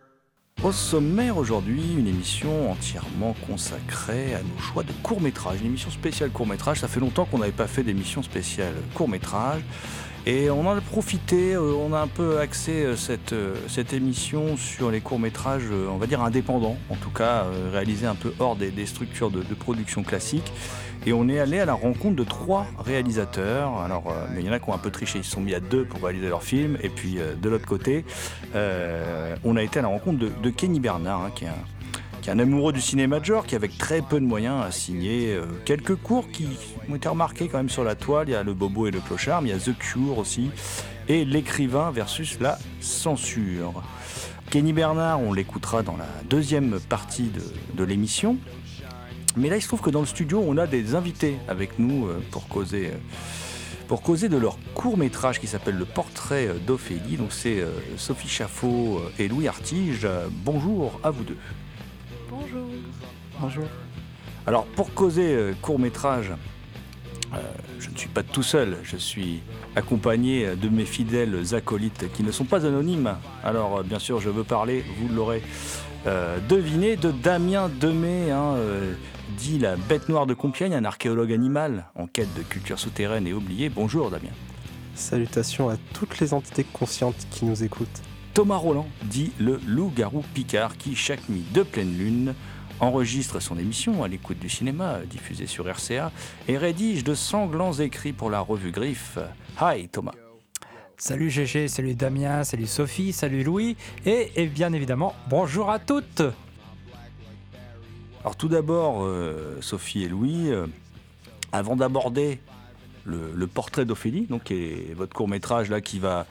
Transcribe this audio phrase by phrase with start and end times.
[0.62, 6.30] Au sommaire aujourd'hui, une émission entièrement consacrée à nos choix de court-métrage, une émission spéciale
[6.30, 6.80] court-métrage.
[6.80, 9.62] Ça fait longtemps qu'on n'avait pas fait d'émission spéciale court-métrage.
[10.28, 13.92] Et on en a profité, euh, on a un peu axé euh, cette, euh, cette
[13.92, 18.56] émission sur les courts-métrages, on va dire indépendants, en tout cas réalisés un peu hors
[18.56, 20.52] des, des structures de, de production classiques.
[21.08, 23.78] Et on est allé à la rencontre de trois réalisateurs.
[23.78, 25.40] Alors, euh, mais il y en a qui ont un peu triché, ils se sont
[25.40, 26.76] mis à deux pour réaliser leur film.
[26.82, 28.04] Et puis, euh, de l'autre côté,
[28.56, 32.72] euh, on a été à la rencontre de, Kenny Bernard, hein, qui est un amoureux
[32.72, 36.48] du cinéma de genre, qui avec très peu de moyens a signé quelques cours qui
[36.90, 38.28] ont été remarqués quand même sur la toile.
[38.28, 40.50] Il y a Le Bobo et le Clochard, mais il y a The Cure aussi,
[41.06, 43.80] et L'écrivain versus la censure.
[44.50, 47.30] Kenny Bernard, on l'écoutera dans la deuxième partie
[47.74, 48.38] de l'émission.
[49.36, 52.06] Mais là, il se trouve que dans le studio, on a des invités avec nous
[52.06, 52.96] euh, pour causer, euh,
[53.86, 57.16] pour causer de leur court métrage qui s'appelle Le Portrait euh, d'Ophélie.
[57.18, 57.62] Donc c'est
[57.98, 60.08] Sophie Chaffot et Louis Artige.
[60.42, 61.36] Bonjour à vous deux.
[62.30, 62.66] Bonjour.
[63.38, 63.64] Bonjour.
[64.46, 66.32] Alors pour causer court métrage,
[67.78, 69.40] je ne suis pas tout seul, je suis
[69.74, 73.16] accompagné de mes fidèles acolytes qui ne sont pas anonymes.
[73.42, 75.42] Alors bien sûr je veux parler, vous l'aurez
[76.06, 78.94] euh, deviné, de Damien Demey, hein, euh,
[79.36, 83.32] dit la bête noire de Compiègne, un archéologue animal en quête de culture souterraine et
[83.32, 83.68] oubliée.
[83.68, 84.30] Bonjour Damien.
[84.94, 88.02] Salutations à toutes les entités conscientes qui nous écoutent.
[88.34, 92.34] Thomas Roland dit le loup-garou Picard qui, chaque nuit de pleine lune,
[92.80, 96.12] enregistre son émission à l'écoute du cinéma diffusée sur RCA
[96.48, 99.18] et rédige de sanglants écrits pour la revue Griffe.
[99.60, 100.12] Hi Thomas.
[100.96, 103.76] Salut GG, salut Damien, salut Sophie, salut Louis
[104.06, 106.22] et, et bien évidemment bonjour à toutes.
[108.26, 110.66] Alors tout d'abord, euh, Sophie et Louis, euh,
[111.52, 112.40] avant d'aborder
[113.04, 116.26] le, portrait d'Ophélie, donc qui votre court métrage là qui va,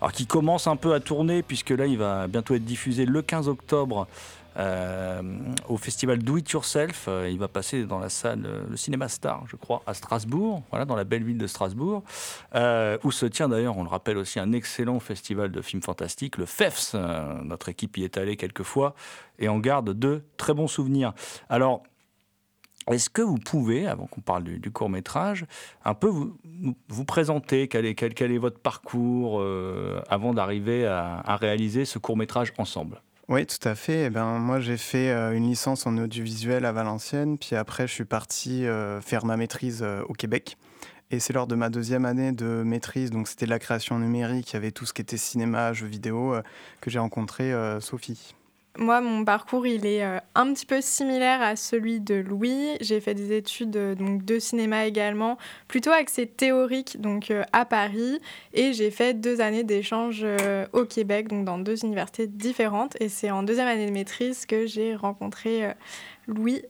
[0.00, 3.22] alors qui commence un peu à tourner puisque là il va bientôt être diffusé le
[3.22, 4.08] 15 octobre
[4.58, 5.22] euh,
[5.68, 7.06] au festival Do It Yourself.
[7.08, 10.62] Euh, il va passer dans la salle, euh, le cinéma Star, je crois, à Strasbourg,
[10.70, 12.02] voilà, dans la belle ville de Strasbourg,
[13.04, 16.46] où se tient d'ailleurs, on le rappelle aussi, un excellent festival de films fantastiques, le
[16.46, 16.94] FEFS.
[17.44, 18.94] Notre équipe y est allée quelques fois
[19.38, 21.12] et en garde de très bons souvenirs.
[21.48, 21.82] Alors,
[22.90, 25.44] est-ce que vous pouvez, avant qu'on parle du, court métrage,
[25.84, 29.44] un peu vous, présenter quel est, votre parcours
[30.08, 33.02] avant d'arriver à, à réaliser ce court métrage ensemble?
[33.28, 34.04] Oui, tout à fait.
[34.06, 37.92] Eh ben, moi, j'ai fait euh, une licence en audiovisuel à Valenciennes, puis après, je
[37.92, 40.56] suis parti euh, faire ma maîtrise euh, au Québec.
[41.10, 44.52] Et c'est lors de ma deuxième année de maîtrise, donc c'était de la création numérique,
[44.52, 46.34] il y avait tout ce qui était cinéma, jeux vidéo,
[46.80, 48.34] que j'ai rencontré Sophie.
[48.78, 52.76] Moi, mon parcours, il est euh, un petit peu similaire à celui de Louis.
[52.80, 57.64] J'ai fait des études euh, donc, de cinéma également, plutôt axé théorique, donc euh, à
[57.64, 58.20] Paris.
[58.52, 60.26] Et j'ai fait deux années d'échange
[60.72, 62.96] au Québec, donc dans deux universités différentes.
[63.00, 65.72] Et c'est en deuxième année de maîtrise que j'ai rencontré
[66.26, 66.62] Louis.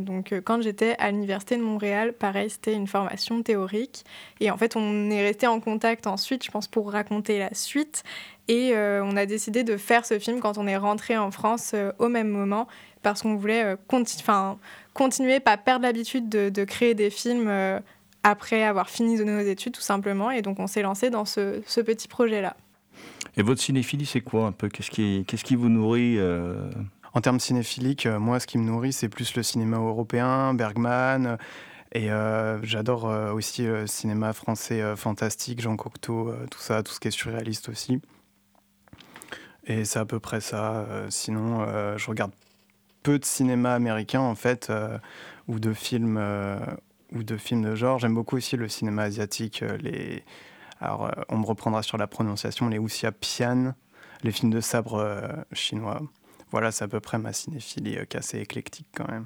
[0.00, 4.04] donc quand j'étais à l'université de Montréal, pareil, c'était une formation théorique.
[4.40, 8.04] Et en fait, on est resté en contact ensuite, je pense, pour raconter la suite.
[8.50, 11.70] Et euh, on a décidé de faire ce film quand on est rentré en France
[11.72, 12.66] euh, au même moment,
[13.00, 17.48] parce qu'on voulait euh, continuer, pas perdre l'habitude de, créer des films
[18.24, 20.32] après avoir fini de nos études, tout simplement.
[20.32, 22.56] Et donc on s'est lancé dans ce, petit projet-là.
[23.36, 24.68] Et votre cinéphilie, c'est quoi un peu?
[24.68, 26.18] Qu'est-ce qui, qu'est-ce qui vous nourrit
[27.14, 31.38] En termes cinéphiliques, moi, ce qui me nourrit, c'est plus le cinéma européen, Bergman.
[31.92, 32.08] Et
[32.64, 37.68] j'adore aussi le cinéma français fantastique, Jean Cocteau, tout ça, tout ce qui est surréaliste
[37.68, 38.00] aussi.
[39.70, 40.78] Et c'est à peu près ça.
[40.78, 42.32] Euh, sinon, euh, je regarde
[43.04, 44.98] peu de cinéma américain en fait, euh,
[45.46, 46.20] ou de films
[47.12, 48.00] ou de films de genre.
[48.00, 49.64] J'aime beaucoup aussi le cinéma asiatique.
[49.80, 50.24] les...
[50.80, 52.80] Alors, on me reprendra sur la prononciation, les
[53.20, 53.74] Pian,
[54.24, 56.00] les films de sabre chinois.
[56.50, 59.24] Voilà, c'est à peu près ma cinéphilie assez éclectique quand même.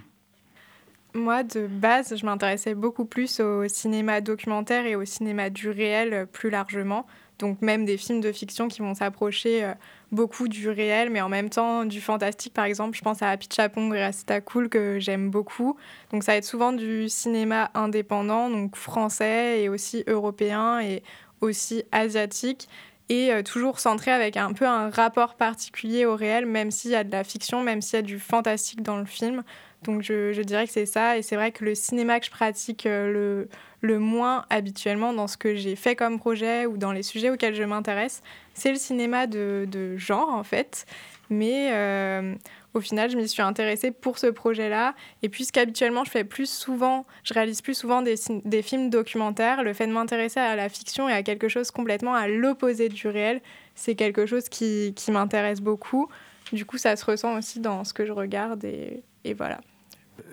[1.15, 6.27] Moi, de base, je m'intéressais beaucoup plus au cinéma documentaire et au cinéma du réel
[6.33, 7.07] plus largement.
[7.39, 9.75] Donc même des films de fiction qui vont s'approcher euh,
[10.13, 12.55] beaucoup du réel, mais en même temps du fantastique.
[12.55, 15.77] Par exemple, je pense à Happy Chapong et Rasta Cool que j'aime beaucoup.
[16.13, 21.03] Donc ça va être souvent du cinéma indépendant, donc français et aussi européen et
[21.41, 22.69] aussi asiatique.
[23.11, 26.95] Et euh, toujours centré avec un peu un rapport particulier au réel, même s'il y
[26.95, 29.43] a de la fiction, même s'il y a du fantastique dans le film.
[29.83, 31.19] Donc je, dirais que c'est ça.
[31.19, 33.49] Et c'est vrai que le cinéma que je pratique euh, le,
[33.85, 37.55] le moins habituellement dans ce que j'ai fait comme projet ou dans les sujets auxquels
[37.55, 38.23] je m'intéresse,
[38.55, 40.87] c'est le cinéma de, de, genre en fait.
[41.29, 42.35] Mais euh,
[42.73, 44.95] au final, je m'y suis intéressée pour ce projet-là.
[45.23, 48.15] Et puisqu'habituellement, je fais plus souvent, je réalise plus souvent des,
[48.47, 52.15] des films documentaires, le fait de m'intéresser à la fiction et à quelque chose complètement
[52.15, 53.43] à l'opposé du réel,
[53.75, 56.09] c'est quelque chose qui, qui m'intéresse beaucoup.
[56.53, 59.61] Du coup, ça se ressent aussi dans ce que je regarde et, et voilà.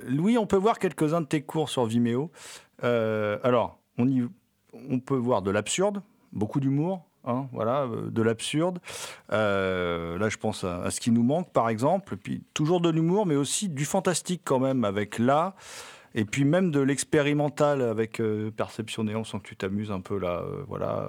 [0.07, 2.31] Louis, on peut voir quelques-uns de tes cours sur Vimeo.
[2.83, 4.27] Euh, alors, on, y,
[4.73, 6.01] on peut voir de l'absurde,
[6.31, 8.79] beaucoup d'humour, Hein, voilà, euh, de l'absurde.
[9.31, 12.17] Euh, là, je pense à, ce qui nous manque, par exemple.
[12.17, 15.55] Puis toujours de l'humour, mais aussi du fantastique quand même, avec là.
[16.15, 18.21] Et puis même de l'expérimental avec
[18.57, 20.43] Perception Néon, sans que tu t'amuses un peu là.
[20.67, 21.07] voilà.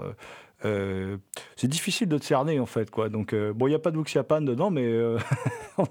[0.65, 1.17] Euh,
[1.57, 3.09] c'est difficile de cerner en fait quoi.
[3.09, 5.19] Donc euh, bon, il n'y a pas de Wuxiapan dedans, mais euh,
[5.79, 5.87] on,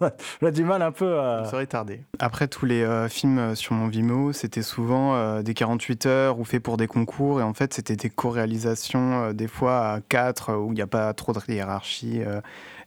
[0.46, 1.46] a, du mal un peu à.
[1.46, 2.02] Ça tardé.
[2.20, 6.78] Après tous les films sur mon Vimeo, c'était souvent des 48 heures ou faits pour
[6.78, 10.82] des concours et en fait c'était des co-réalisations des fois à 4 où il n'y
[10.82, 12.22] a pas trop de hiérarchie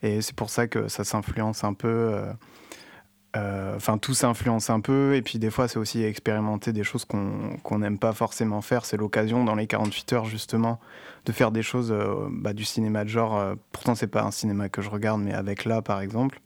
[0.03, 2.21] et c'est pour ça que ça s'influence un peu.
[3.37, 7.05] Euh, enfin, tout s'influence un peu, et puis des fois, c'est aussi expérimenter des choses
[7.05, 8.85] qu'on n'aime pas forcément faire.
[8.85, 10.79] C'est l'occasion, dans les 48 heures, justement,
[11.27, 13.37] de faire des choses euh, bah, du cinéma de genre.
[13.37, 16.41] Euh, pourtant, c'est pas un cinéma que je regarde, mais avec là, par exemple.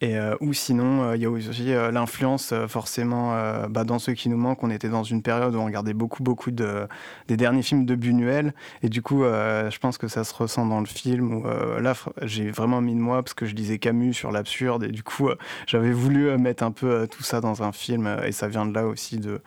[0.00, 3.32] Et, euh, ou sinon, euh, il y a aussi euh, l'influence forcément
[3.68, 4.62] bah, dans ceux qui nous manquent.
[4.62, 6.86] On était dans une période où on regardait beaucoup, beaucoup de,
[7.26, 8.54] des derniers films de Buñuel.
[8.82, 11.42] Et du coup, je pense que ça se ressent dans le film.
[11.80, 14.84] Là, j'ai vraiment mis de moi parce que je lisais Camus sur l'absurde.
[14.84, 15.28] Et du coup,
[15.66, 18.08] j'avais voulu mettre un peu tout ça dans un film.
[18.24, 19.40] et ça vient de là aussi, de,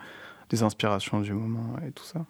[0.50, 2.24] des inspirations du moment et tout ça.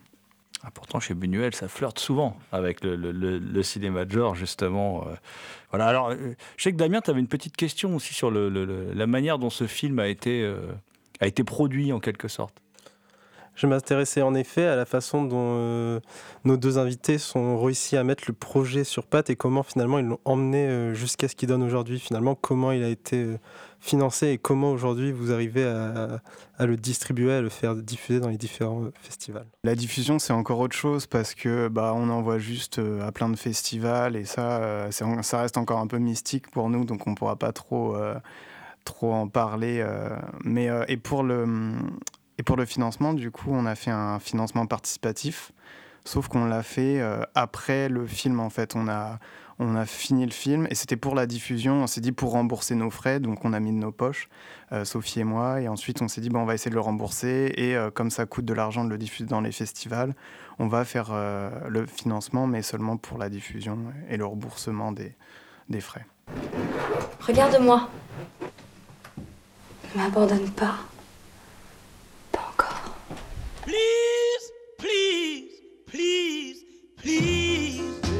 [0.64, 5.05] Ah, pourtant, chez Buñuel, ça flirte souvent avec le, cinéma de genre, justement.
[5.09, 5.14] Euh.
[5.70, 5.87] voilà.
[5.87, 9.38] Alors, euh, je sais que Damien, tu avais une petite question aussi sur la manière
[9.38, 10.73] dont ce film a été, euh,
[11.20, 12.55] a été produit, en quelque sorte.
[13.55, 16.01] Je m'intéressais en effet à la façon dont
[16.44, 20.06] nos deux invités sont réussi à mettre le projet sur pattes et comment finalement ils
[20.06, 21.99] l'ont emmené jusqu'à ce qu'il donne aujourd'hui.
[21.99, 23.37] Finalement, comment il a été
[23.82, 26.21] financé et comment aujourd'hui vous arrivez à,
[26.65, 30.77] le distribuer, à le faire diffuser dans les différents festivals La diffusion, c'est encore autre
[30.77, 34.91] chose parce que bah, on envoie juste euh, à plein de festivals et ça, euh,
[34.91, 38.15] ça reste encore un peu mystique pour nous, donc on pourra pas trop, euh,
[38.85, 39.85] trop en parler.
[40.44, 41.75] mais et pour le
[42.43, 45.53] et pour le financement, du coup, on a fait un financement participatif,
[46.05, 47.01] sauf qu'on l'a fait
[47.37, 48.75] après le film en fait.
[48.75, 49.20] On a
[49.63, 51.84] on a fini le film et c'était pour la diffusion.
[51.84, 54.29] On s'est dit pour rembourser nos frais, donc on a mis de nos poches,
[54.72, 55.61] euh, Sophie et moi.
[55.61, 57.53] Et ensuite, on s'est dit bon, on va essayer de le rembourser.
[57.56, 60.15] Et euh, comme ça coûte de l'argent de le diffuser dans les festivals,
[60.58, 65.15] on va faire euh, le financement, mais seulement pour la diffusion et le remboursement des,
[65.69, 66.06] des frais.
[67.20, 67.89] Regarde-moi.
[69.94, 70.75] Ne m'abandonne pas.
[73.63, 76.65] Please, please, please,
[76.97, 78.12] please.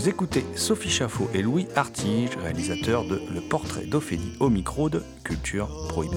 [0.00, 5.02] Vous écoutez Sophie Chaffot et Louis Artige, réalisateurs de Le portrait d'Ophélie au micro de
[5.24, 6.16] Culture Prohibée.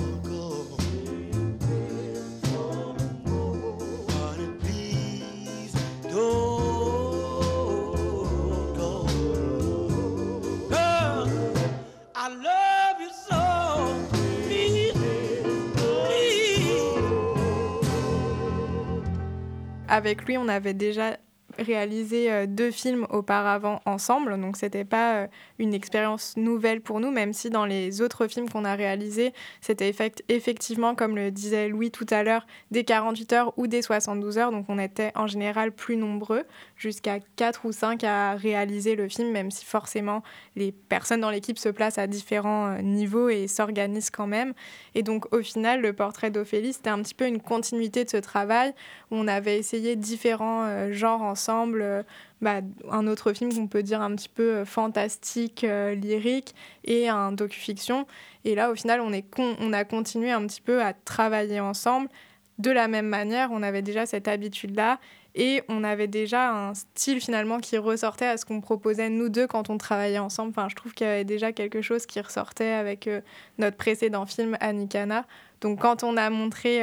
[19.89, 21.17] Avec lui, on avait déjà
[21.57, 25.27] réalisé euh, deux films auparavant ensemble, donc c'était pas euh,
[25.59, 29.93] une expérience nouvelle pour nous, même si dans les autres films qu'on a réalisés, c'était
[30.29, 34.51] effectivement, comme le disait Louis tout à l'heure, des 48 heures ou des 72 heures,
[34.51, 36.43] donc on était en général plus nombreux,
[36.83, 40.21] jusqu'à 4 ou 5 à réaliser le film, même si forcément
[40.55, 44.53] les personnes dans l'équipe se placent à différents euh, niveaux et s'organisent quand même.
[44.93, 48.17] Et donc au final, le portrait d'Ophélie, c'était un petit peu une continuité de ce
[48.17, 48.73] travail,
[49.09, 52.03] où on avait essayé différents genres ensemble euh,
[52.41, 52.61] bah,
[52.91, 57.31] un autre film qu'on peut dire un petit peu euh, fantastique, euh, lyrique, et un
[57.31, 58.05] docu-fiction.
[58.43, 62.09] Et là, au final, on, est on a continué un petit peu à travailler ensemble.
[62.59, 64.99] De la même manière, on avait déjà cette habitude-là
[65.35, 69.47] et on avait déjà un style finalement qui ressortait à ce qu'on proposait nous deux
[69.47, 70.49] quand on travaillait ensemble.
[70.49, 73.09] Enfin, je trouve qu'il y avait déjà quelque chose qui ressortait avec
[73.57, 75.25] notre précédent film Anikana.
[75.61, 76.81] Donc quand on a montré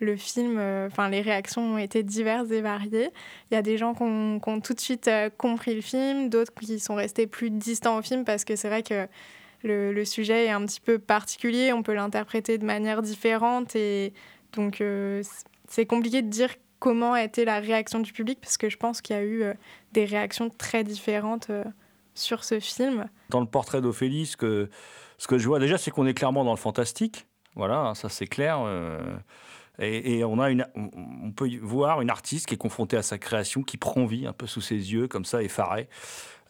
[0.00, 3.10] le film, euh, enfin les réactions ont été diverses et variées.
[3.50, 6.52] Il y a des gens qui ont, tout de suite euh, compris le film, d'autres
[6.54, 9.06] qui sont restés plus distants au film parce que c'est vrai que
[9.62, 14.14] le, sujet est un petit peu particulier, on peut l'interpréter de manière différente et
[14.54, 15.22] donc euh,
[15.68, 19.00] c'est compliqué de dire comment a été la réaction du public parce que je pense
[19.00, 19.44] qu'il y a eu
[19.92, 21.50] des réactions très différentes
[22.14, 23.06] sur ce film.
[23.28, 24.68] Dans le portrait d'Ophélie, ce que,
[25.18, 27.26] ce que je vois déjà, c'est qu'on est clairement dans le fantastique.
[27.54, 28.58] Voilà, ça c'est clair.
[29.82, 33.62] Et, on, a une, on, peut voir une artiste qui est confrontée à sa création,
[33.62, 35.88] qui prend vie un peu sous ses yeux, comme ça, effarée.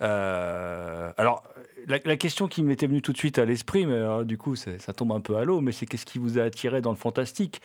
[0.03, 1.45] Euh, alors,
[1.87, 4.93] la, question qui m'était venue tout de suite à l'esprit, mais euh, du coup, ça
[4.93, 7.61] tombe un peu à l'eau, mais c'est qu'est-ce qui vous a attiré dans le fantastique?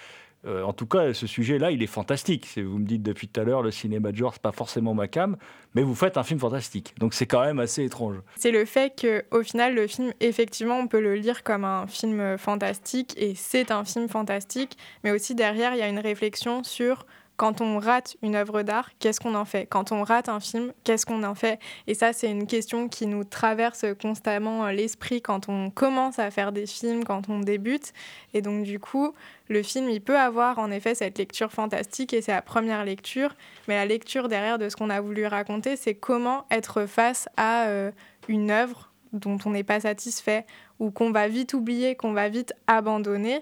[0.46, 2.48] Euh, en tout cas, ce sujet-là, il est fantastique.
[2.58, 5.08] Vous me dites depuis tout à l'heure, le cinéma de genre, c'est pas forcément ma
[5.08, 5.38] cam,
[5.74, 6.94] mais vous faites un film fantastique.
[7.00, 8.18] Donc c'est quand même assez étrange.
[8.36, 12.38] C'est le fait qu'au final, le film, effectivement, on peut le lire comme un film
[12.38, 17.06] fantastique, et c'est un film fantastique, mais aussi derrière, il y a une réflexion sur
[17.38, 19.66] quand on rate une œuvre d'art, qu'est-ce qu'on en fait?
[19.66, 21.60] Quand on rate un film, qu'est-ce qu'on en fait?
[21.88, 26.52] Et ça, c'est une question qui nous traverse constamment l'esprit quand on commence à faire
[26.52, 27.94] des films, quand on débute.
[28.34, 29.14] Et donc, du coup,
[29.50, 33.36] le film, il peut avoir en effet cette lecture fantastique et c'est la première lecture.
[33.68, 37.66] Mais la lecture derrière de ce qu'on a voulu raconter, c'est comment être face à
[37.68, 37.92] euh,
[38.28, 40.46] une œuvre dont on n'est pas satisfait
[40.80, 43.42] ou qu'on va vite oublier, qu'on va vite abandonner.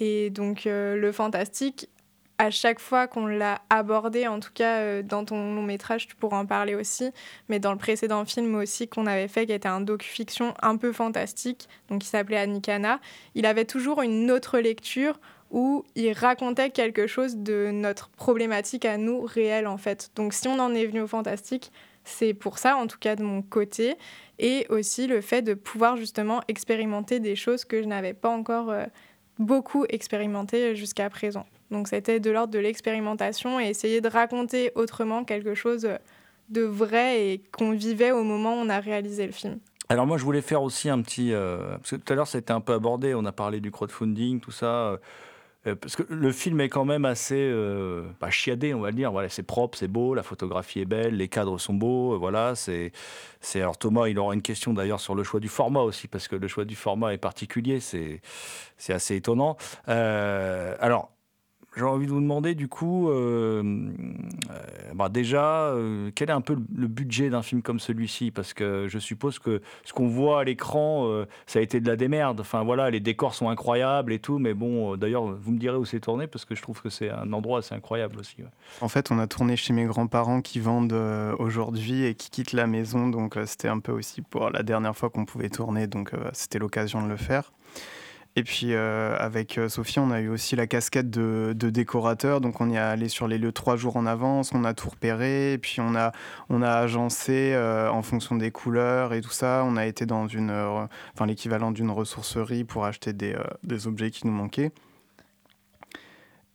[0.00, 1.88] Et donc euh, le fantastique,
[2.42, 6.16] à chaque fois qu'on l'a abordé, en tout cas euh, dans ton long métrage, tu
[6.16, 7.12] pourras en parler aussi,
[7.48, 10.92] mais dans le précédent film aussi qu'on avait fait, qui était un docu-fiction un peu
[10.92, 12.98] fantastique, donc qui s'appelait Anikana,
[13.36, 15.20] il avait toujours une autre lecture
[15.52, 20.10] où il racontait quelque chose de notre problématique à nous réelle en fait.
[20.16, 21.70] Donc si on en est venu au fantastique,
[22.02, 23.94] c'est pour ça en tout cas de mon côté,
[24.40, 28.72] et aussi le fait de pouvoir justement expérimenter des choses que je n'avais pas encore
[28.72, 28.86] euh,
[29.38, 31.46] beaucoup expérimentées jusqu'à présent.
[31.72, 35.88] Donc c'était de l'ordre de l'expérimentation et essayer de raconter autrement quelque chose
[36.50, 39.58] de vrai et qu'on vivait au moment où on a réalisé le film.
[39.88, 41.32] Alors moi je voulais faire aussi un petit...
[41.32, 44.40] Euh, parce que tout à l'heure été un peu abordé, on a parlé du crowdfunding,
[44.40, 44.66] tout ça.
[44.66, 44.96] Euh,
[45.66, 49.12] euh, parce que le film est quand même assez euh, chiadé, on va le dire.
[49.12, 52.18] Voilà, c'est propre, c'est beau, la photographie est belle, les cadres sont beaux.
[52.18, 52.92] voilà, c'est,
[53.40, 53.60] c'est.
[53.60, 56.36] Alors Thomas, il aura une question d'ailleurs sur le choix du format aussi, parce que
[56.36, 57.78] le choix du format est particulier.
[57.80, 58.20] C'est,
[58.76, 59.56] c'est assez étonnant.
[59.86, 61.10] alors,
[61.76, 66.42] j'ai envie de vous demander du coup, euh, euh, bah déjà, euh, quel est un
[66.42, 68.30] peu le budget d'un film comme celui-ci?
[68.30, 71.08] Parce que je suppose que ce qu'on voit à l'écran,
[71.46, 72.40] ça a été de la démerde.
[72.40, 75.84] Enfin voilà, les décors sont incroyables et tout, mais bon, d'ailleurs, vous me direz où
[75.84, 78.36] c'est tourné parce que je trouve que c'est un endroit assez incroyable aussi.
[78.80, 80.98] En fait, on a tourné chez mes grands-parents qui vendent
[81.38, 85.08] aujourd'hui et qui quittent la maison, donc c'était un peu aussi pour la dernière fois
[85.08, 87.52] qu'on pouvait tourner, donc c'était l'occasion de le faire.
[88.34, 92.40] Et puis euh, avec euh, Sophie, on a eu aussi la casquette de, décorateur.
[92.40, 94.88] Donc on y est allé sur les lieux trois jours en avance, on a tout
[94.88, 96.12] repéré, et puis on a,
[96.48, 99.64] on a agencé euh, en fonction des couleurs et tout ça.
[99.66, 100.50] On a été dans une,
[101.14, 104.72] enfin, l'équivalent d'une ressourcerie pour acheter des, des objets qui nous manquaient.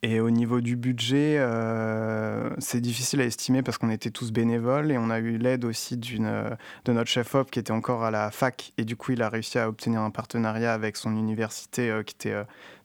[0.04, 4.92] Et au niveau du budget, euh, c'est difficile à estimer parce qu'on était tous bénévoles
[4.92, 6.52] et on a eu l'aide aussi euh,
[6.86, 8.74] de notre chef-op qui était encore à la fac.
[8.78, 12.14] Et du coup, il a réussi à obtenir un partenariat avec son université euh, qui
[12.14, 12.36] était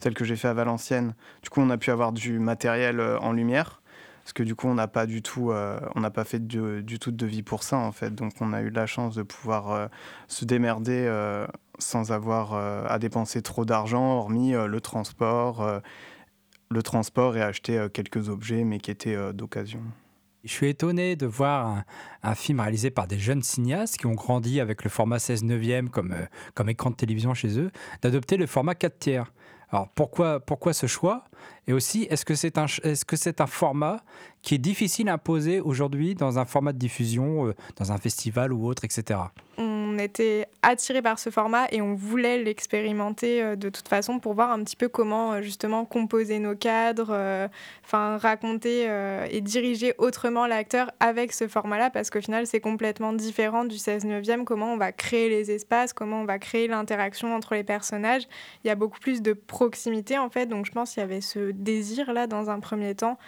[0.00, 1.14] celle que j'ai fait à Valenciennes.
[1.42, 3.82] Du coup, on a pu avoir du matériel en lumière.
[4.24, 5.52] parce que du coup, on n'a pas du tout,
[5.94, 8.14] on n'a pas fait du, tout de devis pour ça en fait.
[8.14, 9.90] Donc, on a eu la chance de pouvoir
[10.28, 11.10] se démerder
[11.78, 15.82] sans avoir à dépenser trop d'argent, hormis le transport,
[16.72, 19.80] le transport et acheter quelques objets, mais qui étaient d'occasion.
[20.44, 21.84] Je suis étonné de voir un,
[22.24, 25.88] un, film réalisé par des jeunes cinéastes qui ont grandi avec le format 16 neuvième
[25.88, 26.16] comme,
[26.54, 27.70] comme écran de télévision chez eux,
[28.02, 29.32] d'adopter le format 4 tiers.
[29.72, 31.24] Alors pourquoi, pourquoi ce choix?
[31.66, 34.02] Et aussi, est-ce que c'est un, est -ce c'est un format
[34.42, 38.52] qui est difficile à imposer aujourd'hui dans un format de diffusion, euh, dans un festival
[38.52, 39.20] ou autre, etc
[39.92, 44.34] on était attiré par ce format et on voulait l'expérimenter euh, de toute façon pour
[44.34, 47.48] voir un petit peu comment euh, justement composer nos cadres, euh,
[47.84, 48.88] enfin raconter
[49.30, 54.04] et diriger autrement l'acteur avec ce format-là parce qu'au final c'est complètement différent du 16
[54.04, 58.22] neuvième, comment on va créer les espaces, comment on va créer l'interaction entre les personnages.
[58.64, 61.20] Il y a beaucoup plus de proximité en fait, donc je pense qu'il y avait
[61.20, 63.18] ce désir là dans un premier temps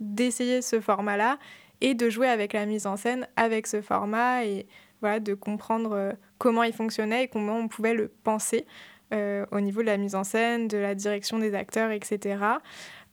[0.00, 1.38] d'essayer ce format-là
[1.80, 4.66] et de jouer avec la mise en scène avec ce format et
[5.04, 8.66] de comprendre euh, comment il fonctionnait et comment on pouvait le penser
[9.12, 12.38] euh, au niveau de la mise en scène, de la direction des acteurs, etc.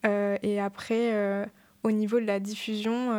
[0.06, 1.45] Euh, et après,
[1.84, 3.12] au niveau de la diffusion,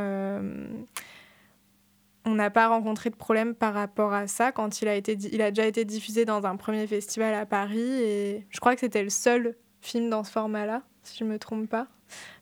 [2.24, 5.42] on n'a pas rencontré de problème par rapport à ça quand il a, été, il
[5.42, 9.02] a déjà été diffusé dans un premier festival à Paris et je crois que c'était
[9.02, 11.88] le seul film dans ce format-là, si je ne me trompe pas.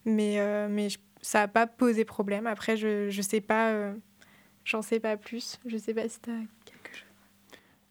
[0.05, 0.38] Mais,
[0.69, 0.88] mais
[1.23, 2.47] ça n'a pas posé problème.
[2.47, 3.93] Après, je ne sais pas
[4.64, 5.59] J'en sais pas plus.
[5.66, 7.09] Je sais pas si tu as quelque chose.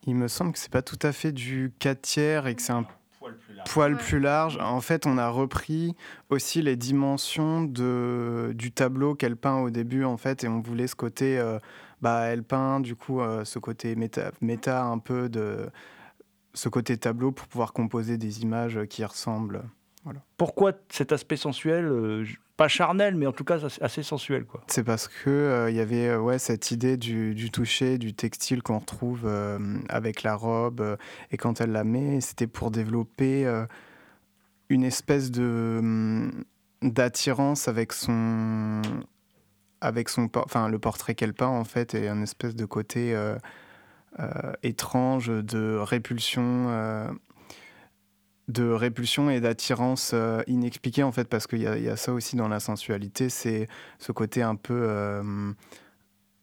[0.08, 2.74] Il me semble que c'est pas tout à fait du 4 tiers et que c'est
[2.74, 2.86] un
[3.66, 4.58] poil plus large.
[4.58, 5.96] En fait, on a repris
[6.30, 10.88] aussi les dimensions de, du tableau qu'elle peint au début, en fait, et on voulait
[10.88, 11.60] ce côté, euh,
[12.02, 15.70] bah, elle peint, du coup, euh, ce côté méta, méta un peu de
[16.54, 19.64] ce côté tableau pour pouvoir composer des images qui ressemblent.
[20.04, 20.22] Voilà.
[20.38, 22.26] Pourquoi cet aspect sensuel euh,
[22.60, 24.44] pas charnel, mais en tout cas assez sensuel.
[24.44, 24.62] quoi.
[24.68, 28.62] C'est parce que il euh, y avait euh, ouais, cette idée du, toucher, du textile
[28.62, 30.98] qu'on retrouve euh, avec la robe,
[31.32, 33.50] et quand elle la met, c'était pour développer
[34.68, 36.44] une espèce de hum,
[36.82, 38.82] d'attirance avec son
[39.80, 40.30] avec son
[40.70, 43.18] le portrait qu'elle peint en fait et un espèce de côté
[44.64, 46.68] étrange de répulsion
[48.50, 52.48] de répulsion et d'attirance euh, inexpliquée en fait parce qu'il y, a ça aussi dans
[52.48, 53.68] la sensualité c'est
[54.00, 55.54] ce côté un peu euh,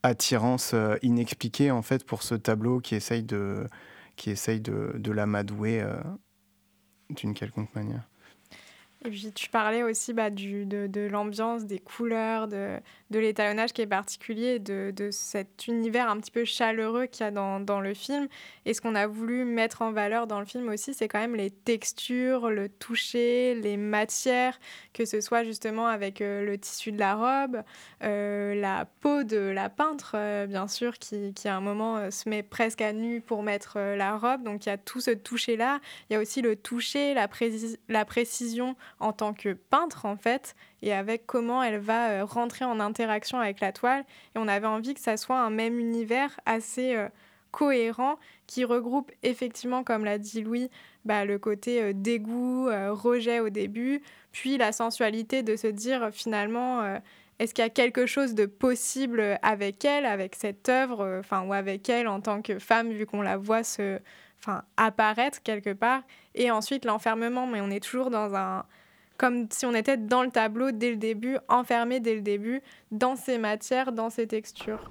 [0.05, 3.67] attirance euh, inexpliquée en fait pour ce tableau qui essaye de
[4.15, 5.85] qui essaye de, de l'amadouer
[7.11, 8.09] d'une quelconque manière
[9.05, 12.79] et puis tu parlais aussi bah, du, de, de l'ambiance, des couleurs, de,
[13.11, 17.29] de l'étalonnage qui est particulier, de, de, cet univers un petit peu chaleureux qu'il y
[17.29, 18.27] a dans, dans, le film.
[18.65, 21.37] Et ce qu'on a voulu mettre en valeur dans le film aussi, c'est quand même
[21.37, 24.59] les textures, le toucher, les matières,
[24.93, 27.63] que ce soit justement avec euh, le tissu de la robe,
[28.03, 32.29] euh, la peau de la peintre, euh, bien sûr, qui, qui à un moment se
[32.29, 34.43] met presque à nu pour mettre la robe.
[34.43, 35.81] Donc il y a tout ce toucher-là.
[36.09, 37.29] Il y a aussi le toucher, la,
[37.89, 42.65] la précision en tant que peintre en fait et avec comment elle va euh, rentrer
[42.65, 44.05] en interaction avec la toile.
[44.35, 47.09] Et on avait envie que ça soit un même univers assez euh,
[47.51, 50.71] cohérent qui regroupe effectivement comme l'a dit Louis
[51.05, 57.01] bah, le côté euh, dégoût rejet au début puis la sensualité de se dire finalement
[57.39, 61.53] est-ce qu'il y a quelque chose de possible avec elle, avec cette œuvre, enfin ou
[61.53, 64.01] avec elle en tant que femme, vu qu'on la voit se,
[64.43, 66.03] enfin apparaître quelque part,
[66.35, 68.65] et ensuite l'enfermement, mais on est toujours dans un,
[69.19, 73.17] comme si on était dans le tableau dès le début, enfermé dès le début, dans
[73.17, 74.91] ces matières, dans ces textures.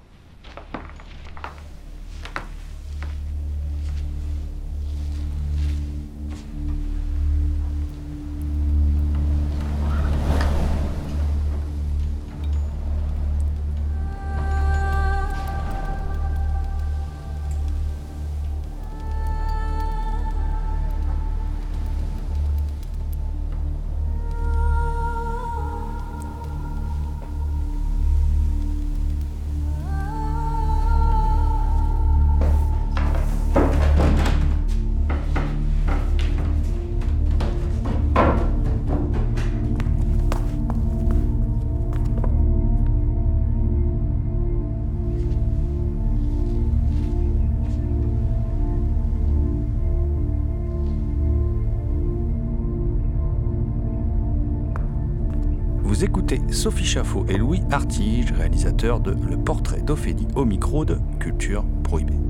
[56.50, 62.25] Sophie Chaffot et Louis Artige, réalisateurs de Le portrait d'Ophélie au micro de Culture Prohibée.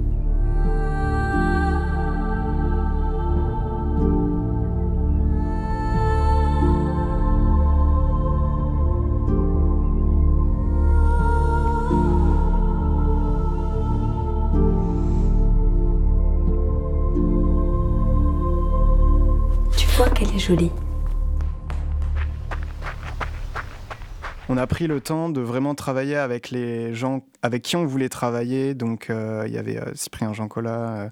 [24.57, 28.09] On a pris le temps de vraiment travailler avec les gens avec qui on voulait
[28.09, 28.73] travailler.
[28.73, 31.11] Donc, euh, il y avait euh, Cyprien Jean-Colas,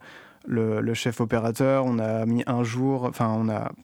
[0.48, 1.84] euh, le, chef opérateur.
[1.84, 3.36] On a mis un jour, enfin,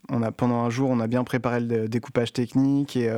[0.09, 3.14] on a, pendant un jour, on a bien préparé le découpage technique et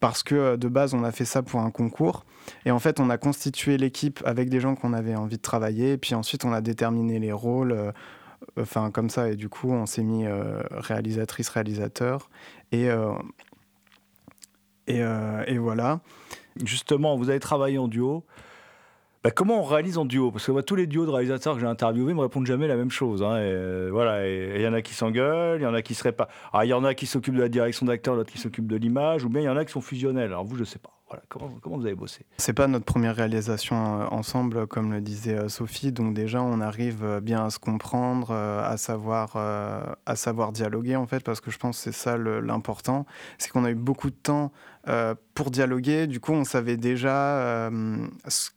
[0.00, 2.24] parce que de base, on a fait ça pour un concours.
[2.66, 5.92] Et en fait, on a constitué l'équipe avec des gens qu'on avait envie de travailler.
[5.92, 7.92] Et puis ensuite, on a déterminé les rôles,
[8.58, 9.28] enfin, comme ça.
[9.30, 10.24] Et du coup, on s'est mis
[10.72, 12.28] réalisatrice, réalisateur.
[12.72, 12.88] Et
[14.98, 16.00] et, voilà.
[16.64, 18.24] Justement, vous avez travaillé en duo.
[19.22, 20.30] Bah, comment on réalise en duo?
[20.30, 22.76] Parce que moi, tous les duos de réalisateurs que j'ai interviewés me répondent jamais la
[22.76, 23.22] même chose.
[23.22, 23.38] Hein.
[23.38, 26.28] Et, voilà, il y en a qui s'engueulent, il y en a qui seraient pas.
[26.62, 29.24] il y en a qui s'occupent de la direction d'acteur, d'autres qui s'occupent de l'image,
[29.24, 30.30] ou bien il y en a qui sont fusionnels.
[30.30, 30.90] Alors vous, je sais pas.
[31.10, 32.24] Voilà, comment, comment vous avez bossé?
[32.36, 35.90] C'est pas notre première réalisation euh, ensemble, comme le disait euh, Sophie.
[35.90, 41.06] Donc déjà, on arrive euh, bien à se comprendre, à savoir, à savoir dialoguer en
[41.06, 43.06] fait, parce que je pense que c'est ça l'important.
[43.38, 44.52] C'est qu'on a eu beaucoup de temps
[45.34, 46.06] pour dialoguer.
[46.06, 47.70] Du coup, on savait déjà
[48.28, 48.50] ce,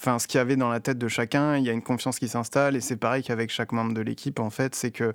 [0.00, 1.56] enfin, ce qu'il y avait dans la tête de chacun.
[1.56, 4.40] Il y a une confiance qui s'installe, et c'est pareil qu'avec chaque membre de l'équipe.
[4.40, 5.12] En fait, c'est que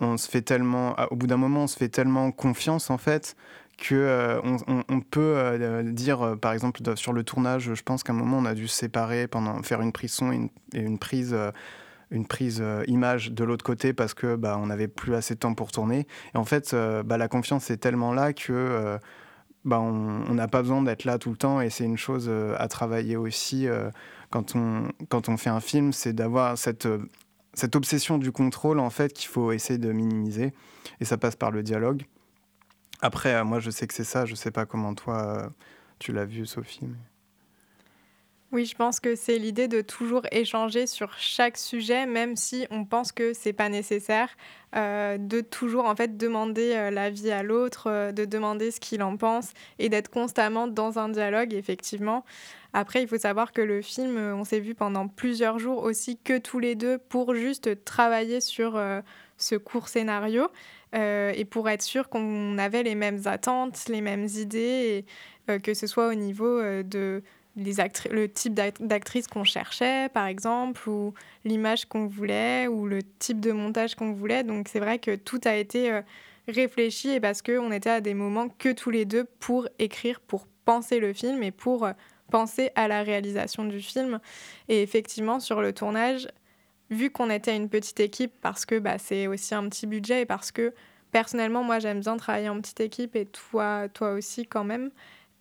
[0.00, 3.34] on se fait tellement, au bout d'un moment, on se fait tellement confiance en fait
[3.76, 4.40] que euh,
[4.88, 8.38] on, peut euh, dire, euh, par exemple, sur le tournage, je pense qu'à un moment,
[8.38, 11.36] on a dû se séparer pendant faire une prise son et une, prise
[12.10, 15.52] une prise image de l'autre côté parce que bah, on n'avait plus assez de temps
[15.52, 16.06] pour tourner.
[16.34, 18.98] Et en fait, bah, la confiance est tellement là que
[19.66, 21.60] bah, on n'a pas besoin d'être là tout le temps.
[21.60, 23.66] Et c'est une chose à travailler aussi
[24.30, 26.88] quand, on, quand on fait un film, c'est d'avoir cette,
[27.52, 30.52] cette obsession du contrôle en fait qu'il faut essayer de minimiser.
[31.00, 32.04] Et ça passe par le dialogue.
[33.00, 34.24] Après, euh, moi, je sais que c'est ça.
[34.24, 35.48] Je sais pas comment toi, euh,
[35.98, 36.88] tu l'as vu, Sophie.
[38.56, 42.86] Oui, je pense que c'est l'idée de toujours échanger sur chaque sujet, même si on
[42.86, 44.30] pense que c'est pas nécessaire,
[44.74, 49.50] euh, de toujours en fait demander l'avis à l'autre, de demander ce qu'il en pense
[49.78, 52.24] et d'être constamment dans un dialogue, effectivement.
[52.72, 56.38] Après, il faut savoir que le film, on s'est vu pendant plusieurs jours aussi que
[56.38, 58.80] tous les deux pour juste travailler sur
[59.36, 60.48] ce court scénario.
[60.94, 65.04] Euh, et pour être sûr qu'on avait les mêmes attentes, les mêmes idées,
[65.48, 67.22] et, euh, que ce soit au niveau euh, de
[67.56, 67.74] les
[68.10, 71.14] le type d'actrice qu'on cherchait, par exemple, ou
[71.44, 74.44] l'image qu'on voulait, ou le type de montage qu'on voulait.
[74.44, 76.00] Donc c'est vrai que tout a été
[76.48, 80.46] réfléchi et parce qu'on était à des moments que tous les deux pour écrire, pour
[80.64, 81.88] penser le film et pour
[82.30, 84.20] penser à la réalisation du film.
[84.68, 86.28] Et effectivement, sur le tournage,
[86.90, 90.26] vu qu'on était une petite équipe, parce que bah, c'est aussi un petit budget et
[90.26, 90.72] parce que
[91.10, 94.90] personnellement, moi, j'aime bien travailler en petite équipe et toi, toi aussi quand même.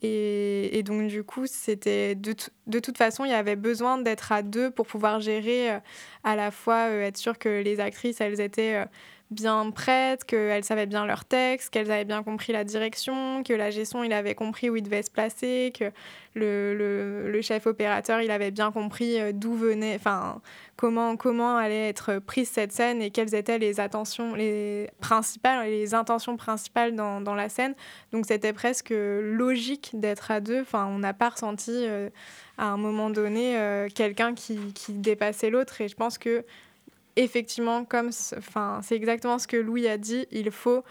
[0.02, 2.36] Et, donc, du coup, c'était de,
[2.68, 5.80] de, toute façon, il y avait besoin d'être à deux pour pouvoir gérer euh,
[6.24, 8.86] à la fois, euh, être sûr que les actrices, elles étaient euh,
[9.32, 13.72] bien prêtes, qu'elles savaient bien leur texte, qu'elles avaient bien compris la direction, que la
[13.72, 15.86] gestion, il avait compris où il devait se placer, que
[16.36, 20.42] le, le, le chef opérateur, il avait bien compris euh, d'où venait, enfin,
[20.76, 25.94] comment, comment allait être prise cette scène et quelles étaient les attentions, les principales, les
[25.94, 27.74] intentions principales dans, dans la scène.
[28.12, 30.62] Donc, c'était presque logique d'être à deux.
[30.62, 32.10] Enfin, on n'a pas ressenti euh,
[32.58, 35.82] à un moment donné euh, quelqu'un qui, qui dépassait l'autre.
[35.82, 36.46] Et je pense que
[37.16, 40.84] effectivement, comme c'est exactement ce que Louis a dit, il faut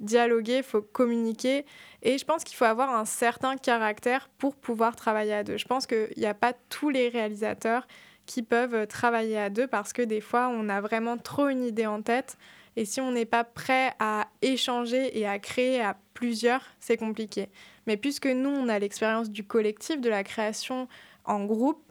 [0.00, 1.64] dialoguer, il faut communiquer.
[2.02, 5.56] Et je pense qu'il faut avoir un certain caractère pour pouvoir travailler à deux.
[5.56, 7.86] Je pense qu'il n'y a pas tous les réalisateurs
[8.26, 11.86] qui peuvent travailler à deux parce que des fois, on a vraiment trop une idée
[11.86, 12.36] en tête.
[12.76, 17.48] Et si on n'est pas prêt à échanger et à créer à plusieurs, c'est compliqué.
[17.86, 20.88] Mais puisque nous, on a l'expérience du collectif, de la création
[21.24, 21.83] en groupe,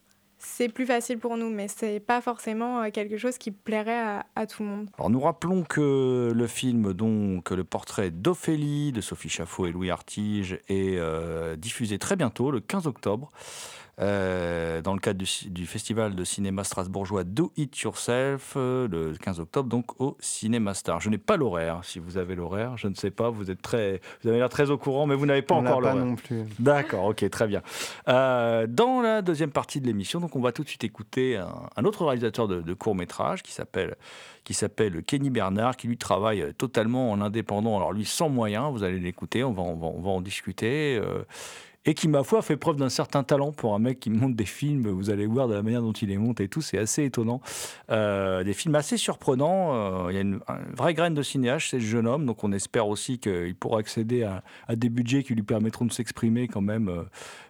[0.43, 4.47] c'est plus facile pour nous, mais c'est pas forcément euh, quelque chose qui plairait à,
[4.47, 4.89] tout le monde.
[4.97, 9.89] Alors nous rappelons que le film, donc le portrait d'Ophélie de Sophie Chaffot et Louis
[9.89, 13.32] Artige, est euh, diffusé très bientôt, le 15 octobre.
[13.99, 19.39] Euh, dans le cadre du, festival de cinéma strasbourgeois Do It Yourself, euh, le 15
[19.39, 20.99] octobre, donc au Cinéma Star.
[20.99, 21.82] Je n'ai pas l'horaire.
[21.84, 23.29] Si vous avez l'horaire, je ne sais pas.
[23.29, 26.03] Vous êtes très, vous avez l'air très au courant, mais vous n'avez pas encore l'horaire.
[26.03, 26.43] non plus.
[26.58, 27.62] D'accord, ok, très bien.
[28.08, 31.86] Euh, dans la deuxième partie de l'émission, donc on va tout de suite écouter un,
[31.86, 33.95] autre réalisateur de, de court métrage qui s'appelle
[34.43, 37.77] qui s'appelle Kenny Bernard, qui lui travaille totalement en indépendant.
[37.77, 40.99] Alors lui, sans moyens, vous allez l'écouter, on va, on va, on va en discuter
[41.86, 44.46] et qui, ma foi, fait preuve d'un certain talent pour un mec qui monte des
[44.46, 44.88] films.
[44.88, 47.41] Vous allez voir de la manière dont il les monte et tout, c'est assez étonnant.
[47.91, 49.74] Euh, des films assez surprenants.
[49.74, 50.39] Euh, il y a une,
[50.76, 54.24] vraie graine de cinéaste, c'est ce jeune homme, donc on espère aussi qu'il pourra accéder
[54.24, 54.43] à,
[54.76, 57.06] des budgets qui lui permettront de s'exprimer quand même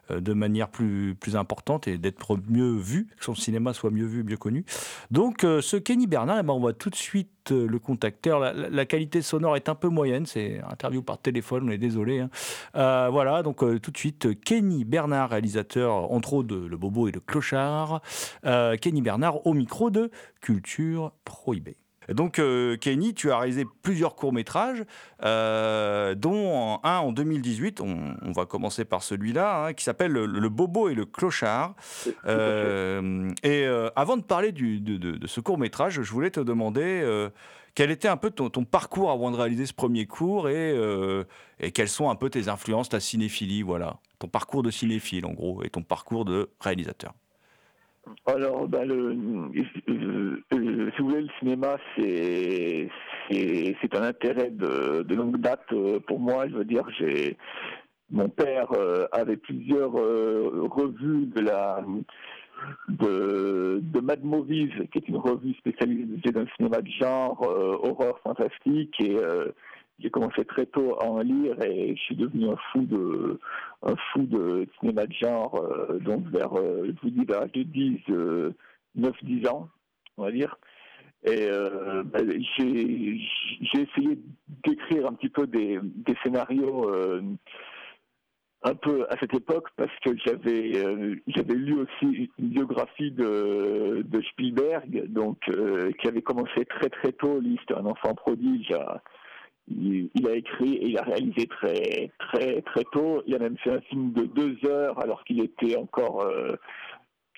[0.09, 4.23] de manière plus, plus importante et d'être mieux vu, que son cinéma soit mieux vu,
[4.23, 4.65] mieux connu.
[5.11, 8.37] Donc ce Kenny Bernard, eh ben, on va tout de suite le contacter.
[8.53, 12.19] La, qualité sonore est un peu moyenne, c'est interview par téléphone, on est désolé.
[12.19, 13.09] Hein.
[13.09, 17.19] voilà, donc tout de suite, Kenny Bernard, réalisateur entre autres de Le Bobo et Le
[17.19, 18.01] Clochard.
[18.81, 20.11] Kenny Bernard au micro de
[20.41, 21.77] Culture Prohibée.
[22.09, 24.83] Donc, euh, Kenny, tu as réalisé plusieurs courts-métrages,
[25.23, 30.89] euh, dont un en 2018, on, va commencer par celui-là, hein, qui s'appelle le, Bobo
[30.89, 31.75] et le Clochard.
[32.25, 37.29] Euh, et avant de parler de, ce court-métrage, je voulais te demander
[37.75, 40.75] quel était un peu ton, parcours avant de réaliser ce premier cours et,
[41.59, 43.97] et, quelles sont un peu tes influences, ta cinéphilie, voilà.
[44.19, 47.13] Ton parcours de cinéphile, en gros, et ton parcours de réalisateur.
[48.25, 49.15] Alors, ben, le,
[49.89, 52.89] euh, euh, si vous voulez, le cinéma, c'est
[53.29, 56.47] c'est un intérêt de, longue date euh, pour moi.
[56.49, 56.83] Je veux dire,
[58.11, 58.67] mon père
[59.11, 61.83] avait plusieurs revues de la
[62.89, 68.99] de Mad Movies, qui est une revue spécialisée dans le cinéma de genre, horreur fantastique,
[68.99, 69.17] et
[69.99, 73.39] j'ai commencé très tôt à en lire et je suis devenu un fou de
[73.83, 77.63] un fou de cinéma de genre euh, donc vers euh, je vous dis vers de
[77.63, 78.01] 10
[78.95, 79.69] 9 10 ans
[80.17, 80.57] on va dire.
[81.25, 82.19] Et euh, bah,
[82.59, 84.19] j'ai essayé
[84.65, 86.91] d'écrire un petit peu des, des scénarios
[88.65, 90.73] un peu à cette époque parce que j'avais
[91.27, 95.39] j'avais lu aussi une biographie de, de Spielberg donc
[95.99, 98.73] qui avait commencé très très tôt c'était un enfant prodige
[99.67, 103.23] il, a écrit et il a réalisé très très très tôt.
[103.25, 106.55] Il a même fait un film de deux heures alors qu'il était encore euh,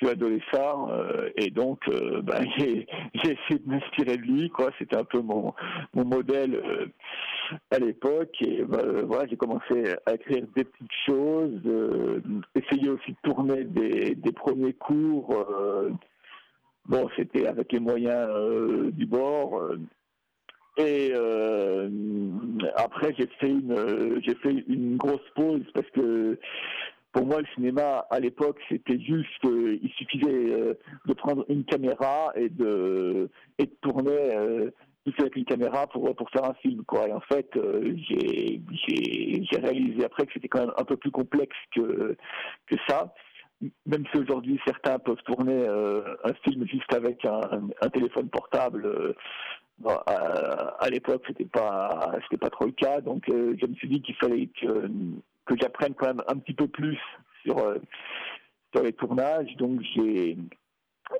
[0.03, 4.71] adolescent euh, et donc euh, ben, j'ai, essayé de m'inspirer de lui quoi.
[4.79, 5.53] C'était un peu mon
[5.93, 6.61] mon modèle
[7.71, 11.61] à l'époque et ben, voilà j'ai commencé à écrire des petites choses,
[12.55, 15.45] essayer aussi de tourner des, des premiers cours.
[16.85, 18.29] bon c'était avec les moyens
[18.91, 19.61] du bord
[20.77, 21.89] et euh,
[22.75, 26.37] après, j'ai fait une, j'ai fait une grosse pause parce que
[27.13, 30.73] pour moi, le cinéma à l'époque, c'était juste, il suffisait euh,
[31.05, 34.69] de prendre une caméra et de et de tourner euh,
[35.17, 37.07] avec une caméra pour pour faire un film, quoi.
[37.07, 41.11] Et en fait, euh, j'ai j'ai réalisé après que c'était quand même un peu plus
[41.11, 42.17] complexe que
[42.67, 43.13] que ça
[43.85, 49.15] même si aujourd'hui certains peuvent tourner un film juste avec un téléphone portable,
[49.83, 53.01] à, l'époque, c'était pas, c'était pas trop le cas.
[53.01, 54.89] Donc, euh, je me suis dit qu'il fallait que,
[55.45, 56.97] que j'apprenne quand même un petit peu plus
[57.43, 57.77] sur, euh,
[58.73, 59.55] sur les tournages.
[59.57, 60.37] Donc, j'ai,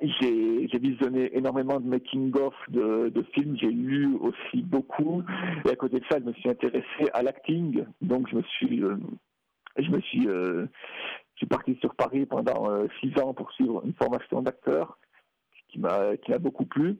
[0.00, 3.56] j'ai, j'ai visionné énormément de making-of de, de, films.
[3.60, 5.22] J'ai lu aussi beaucoup.
[5.64, 7.84] Et à côté de ça, je me suis intéressé à l'acting.
[8.00, 8.96] Donc, je me suis, euh,
[9.78, 10.66] je me suis, je
[11.36, 14.98] suis parti sur Paris pendant six ans pour suivre une formation d'acteur
[15.68, 16.96] qui m'a, qui m'a beaucoup plu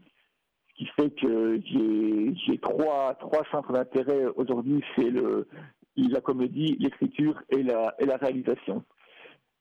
[0.77, 3.17] qui fait que j'ai trois,
[3.51, 5.47] centres d'intérêt aujourd'hui, c'est le
[5.97, 8.85] la comédie, l'écriture et la, et la réalisation.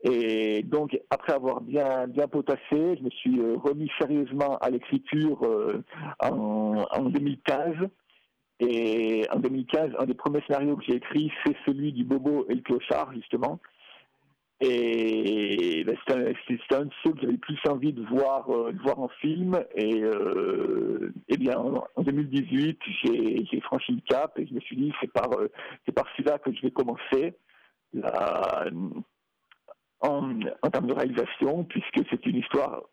[0.03, 5.43] Et donc, après avoir bien, bien potassé, je me suis euh, remis sérieusement à l'écriture
[5.43, 5.81] euh,
[6.19, 7.75] en, en 2015.
[8.59, 12.55] Et en 2015, un des premiers scénarios que j'ai écrit, c'est celui du Bobo et
[12.55, 13.59] le Clochard, justement.
[14.61, 18.81] Et ben, c'est un, un, de ceux que j'avais plus envie de voir, euh, de
[18.81, 19.59] voir en film.
[19.75, 24.93] Et, euh, eh bien, en, 2018, j'ai franchi le cap et je me suis dit,
[25.01, 25.51] c'est par, euh,
[25.85, 27.35] c'est par celui-là que je vais commencer
[30.01, 32.83] en, en, termes de réalisation, puisque c'est une histoire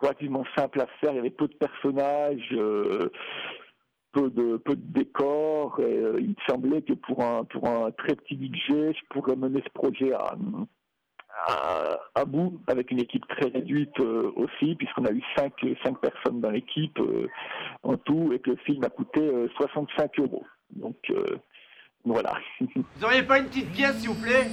[0.00, 1.12] relativement simple à faire.
[1.12, 2.54] Il y avait peu de personnages
[4.14, 5.78] peu de, peu de décors.
[5.80, 9.36] Et, euh, il me semblait que pour un, pour un très petit budget, je pourrais
[9.36, 10.34] mener ce projet à,
[12.14, 15.52] à, bout avec une équipe très réduite euh, aussi, puisqu'on a eu 5,
[15.84, 17.28] cinq personnes dans l'équipe euh,
[17.82, 19.20] en tout et que le film a coûté
[19.56, 20.44] 65 euros.
[20.70, 20.96] Donc
[22.04, 22.34] voilà.
[22.60, 24.48] Vous auriez pas une petite pièce, s'il vous plaît?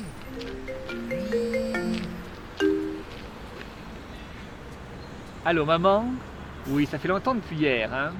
[5.45, 6.05] Allô, maman?
[6.69, 8.11] Oui, ça fait longtemps depuis hier, hein?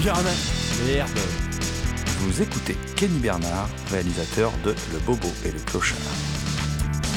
[0.00, 1.18] Il Merde.
[2.20, 5.98] Vous écoutez Kenny Bernard, réalisateur de Le Bobo et le Clochard.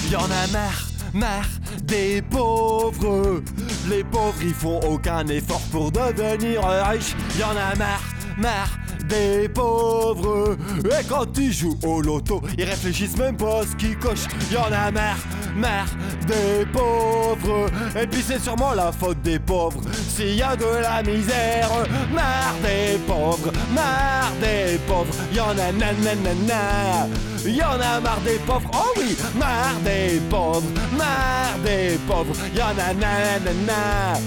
[0.09, 1.49] Y en a marre, marre
[1.83, 3.43] des pauvres.
[3.87, 7.15] Les pauvres, ils font aucun effort pour devenir riches.
[7.37, 8.01] Y en a marre,
[8.39, 10.57] marre des pauvres.
[10.85, 14.27] Et quand ils jouent au loto, ils réfléchissent même pas à ce qu'ils cochent.
[14.51, 15.19] Y en a marre,
[15.55, 15.87] mère
[16.27, 17.67] des pauvres.
[17.99, 21.69] Et puis c'est sûrement la faute des pauvres s'il y a de la misère.
[22.13, 25.13] Mère des pauvres, mère des pauvres.
[25.33, 27.07] Y en a nanana.
[27.45, 32.35] Y en a marre des pauvres, oh oui, marre des pauvres, marre des pauvres.
[32.55, 34.19] Y en a nanana.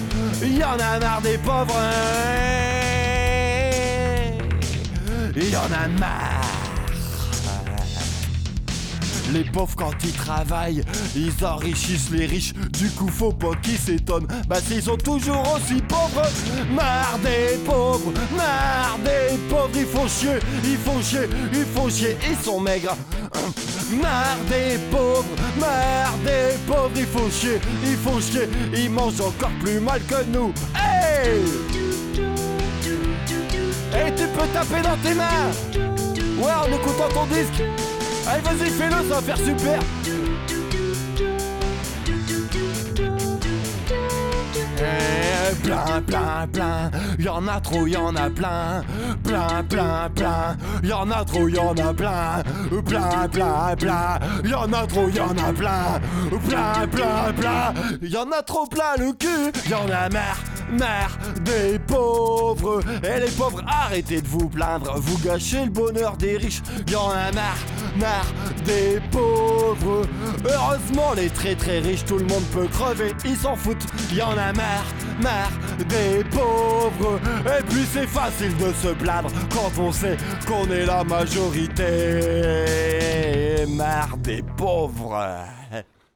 [0.43, 1.73] Y en a marre des pauvres.
[5.35, 6.44] Y en a marre.
[9.35, 10.81] Les pauvres quand ils travaillent,
[11.13, 12.53] ils enrichissent les riches.
[12.53, 14.27] Du coup, faut pas qu'ils s'étonnent.
[14.47, 16.25] Bah, s'ils sont toujours aussi pauvres.
[16.73, 19.71] Marre des pauvres, marre des pauvres.
[19.75, 22.15] Ils font chier, ils font chier, ils font chier.
[22.29, 22.95] Ils sont maigres.
[24.01, 25.25] Marre des pauvres,
[25.59, 26.91] marre des pauvres.
[26.95, 28.47] Ils font chier, ils font chier.
[28.73, 30.53] Ils mangent encore plus mal que nous.
[30.73, 31.41] Hey!
[33.91, 35.51] Hey, tu peux taper dans tes mains!
[36.39, 37.94] Ouais, en écoutant ton disque!
[38.27, 39.79] Allez, vas-y, fais-le, ça va faire super.
[44.77, 48.83] Eh, plein, plein, plein, y'en a trop, y'en a plein,
[49.23, 52.43] plein, plein, plein, y'en a trop, y'en a plein,
[52.83, 56.01] plein, plein, plein, y'en a trop, y'en a plein,
[56.49, 60.39] plein, plein, plein, y'en a trop plein le cul, y'en a marre
[60.71, 62.81] mère des pauvres.
[63.03, 66.61] Et les pauvres, arrêtez de vous plaindre, vous gâchez le bonheur des riches.
[66.91, 67.57] Y'en a marre,
[67.97, 68.31] marre
[68.65, 70.05] des pauvres.
[70.45, 73.85] Heureusement, les très très riches, tout le monde peut crever, ils s'en foutent.
[74.13, 74.85] Y'en a marre,
[75.21, 75.51] marre
[75.89, 77.19] des pauvres.
[77.45, 81.83] Et puis c'est facile de se plaindre quand on sait qu'on est la majorité.
[83.69, 85.19] Marre des pauvres.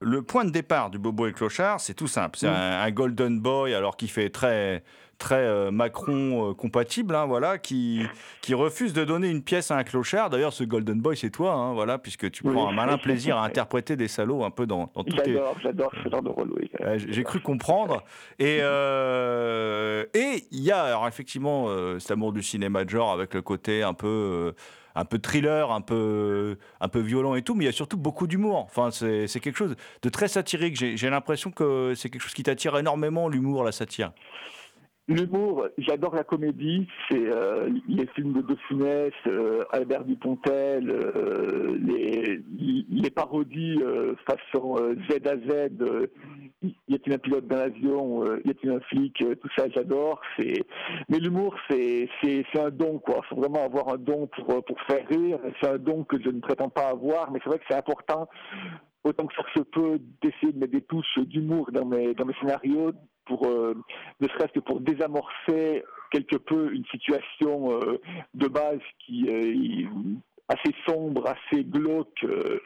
[0.02, 2.40] Le point de départ du Bobo et Clochard, c'est tout simple.
[2.40, 4.82] C'est un, un Golden Boy, alors qui fait très
[5.20, 8.02] très euh, Macron euh, compatible, hein, voilà, qui,
[8.42, 10.30] qui refuse de donner une pièce à un clochard.
[10.32, 12.54] D'ailleurs, ce Golden Boy, c'est toi, hein, voilà, puisque tu Oui.
[12.54, 15.92] prends un malin plaisir à interpréter des salauds un peu dans, dans les, J'adore, j'adore
[16.04, 16.72] ce genre de rôle, oui.
[16.98, 18.04] j'ai j'ai cru comprendre.
[18.40, 23.12] Et euh, et il y a alors effectivement euh, cet amour du cinéma de genre
[23.12, 24.52] avec le côté un peu euh,
[24.96, 27.98] un peu thriller, un peu un peu violent et tout, mais il y a surtout
[27.98, 28.66] beaucoup d'humour.
[28.70, 30.76] Enfin, c'est c'est quelque chose de très satirique.
[30.78, 34.12] J'ai j'ai l'impression que c'est quelque chose qui t'attire énormément l'humour, la satire.
[35.10, 38.56] L'humour, j'adore la comédie, c'est euh, les films de De
[39.28, 42.44] euh, Albert Dupontel, euh, les,
[42.92, 43.80] les parodies
[44.28, 44.76] façon
[45.10, 45.70] Z à Z,
[46.62, 50.22] y a-t-il un pilote dans l'avion, euh, y a-t-il un flic, tout ça j'adore.
[50.38, 50.64] C'est...
[51.10, 53.22] Mais l'humour, c'est, c'est, c'est un don, quoi.
[53.30, 55.40] Faut vraiment avoir un don pour, pour faire rire.
[55.60, 58.30] C'est un don que je ne prétends pas avoir, mais c'est vrai que c'est important,
[59.04, 62.34] autant que ça se peut, d'essayer de mettre des touches d'humour dans mes, dans mes
[62.36, 62.94] scénarios
[63.26, 63.76] pour euh,
[64.20, 68.00] ne serait-ce que pour désamorcer quelque peu une situation euh,
[68.34, 69.88] de base qui est
[70.48, 72.60] assez sombre, assez glauque, euh,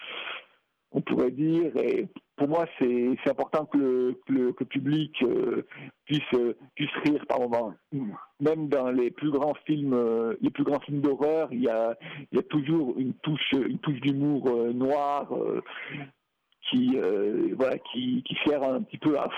[0.94, 1.76] on pourrait dire.
[1.78, 5.66] Et pour moi, c'est important que le, que le, public euh,
[6.06, 7.74] puisse, euh, puisse rire par moments.
[8.40, 11.96] Même dans les plus grands films, euh, les plus grands films d'horreur, il y a,
[12.32, 15.62] y a toujours une touche, une touche d'humour euh, noir euh,
[16.70, 19.30] qui, euh, voilà, qui, qui sert un petit peu à,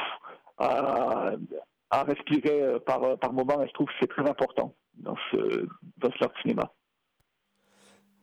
[0.57, 1.31] à,
[1.89, 3.61] à respirer euh, par, par moment.
[3.61, 5.67] Et je trouve que c'est très important dans ce,
[5.97, 6.73] dans ce genre de cinéma.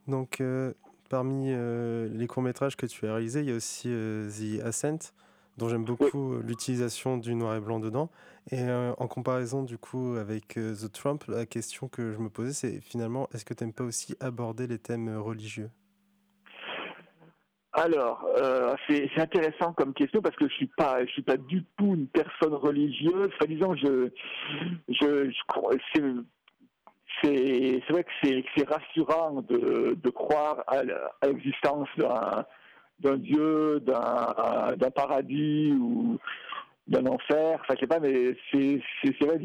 [0.07, 0.73] Donc, euh,
[1.09, 5.13] parmi euh, les courts-métrages que tu as réalisés, il y a aussi The Ascent,
[5.59, 8.11] dont j'aime beaucoup l'utilisation du noir et blanc dedans.
[8.51, 12.31] Et euh, en comparaison, du coup, avec euh, The Trump, la question que je me
[12.31, 15.71] posais, c'est finalement, est-ce que tu n'aimes pas aussi aborder les thèmes religieux?
[17.75, 21.65] Alors, euh, c'est intéressant comme question parce que je suis pas, je suis pas du
[21.79, 23.31] tout une personne religieuse.
[23.35, 24.11] Enfin, disons, je,
[24.89, 25.33] je,
[27.23, 30.83] c'est, vrai que c'est, rassurant de, croire à,
[31.27, 31.89] l'existence
[33.01, 36.19] d'un, dieu, d'un, paradis ou
[36.89, 37.59] d'un enfer.
[37.63, 39.39] Enfin, je sais pas, mais c'est, c'est, vrai.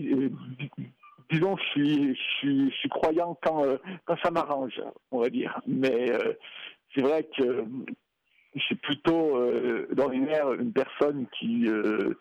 [1.31, 5.29] Disons, je suis, je suis, je suis croyant quand, euh, quand ça m'arrange, on va
[5.29, 5.61] dire.
[5.65, 6.33] Mais euh,
[6.93, 7.65] c'est vrai que
[8.55, 12.17] je suis plutôt euh, d'ordinaire une personne qui euh,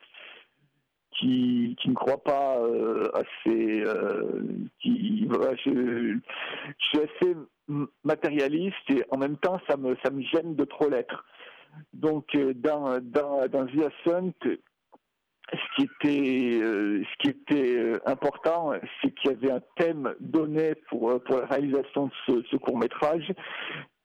[1.19, 4.43] qui, qui ne croit pas euh, assez euh,
[4.85, 6.19] je,
[6.79, 7.37] suis assez
[8.05, 11.25] matérialiste et en même temps ça me ça me gêne de trop l'être.
[11.93, 14.33] Donc dans dans dans The Ascent
[15.53, 18.73] ce qui était ce qui était important
[19.03, 22.79] c'est qu'il y avait un thème donné pour pour la réalisation de ce, ce court
[22.79, 23.33] métrage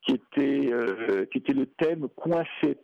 [0.06, 2.78] qui était, euh, qui était le thème coincé.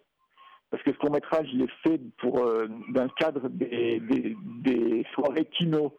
[0.70, 5.06] Parce que ce court métrage, il est fait pour, euh, dans le cadre des, des,
[5.14, 5.98] soirées kino,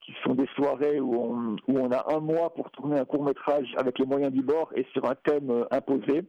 [0.00, 3.24] qui sont des soirées où on, où on a un mois pour tourner un court
[3.24, 6.22] métrage avec les moyens du bord et sur un thème euh, imposé.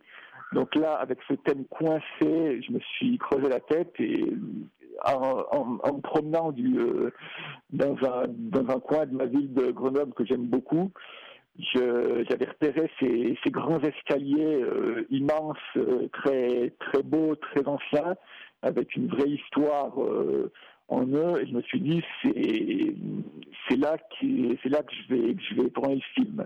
[0.54, 4.26] Donc là, avec ce thème coincé, je me suis creusé la tête et
[5.04, 6.54] en, me promenant
[7.72, 10.92] dans, un, dans un coin de ma ville de Grenoble que j'aime beaucoup,
[11.58, 18.16] j'avais repéré ces, grands escaliers euh, immenses, euh, très, très beaux, très anciens,
[18.62, 19.94] avec une vraie histoire
[20.88, 23.98] en eux, et je me suis dit, c'est là,
[24.66, 26.46] là que je vais, que je vais tourner le film.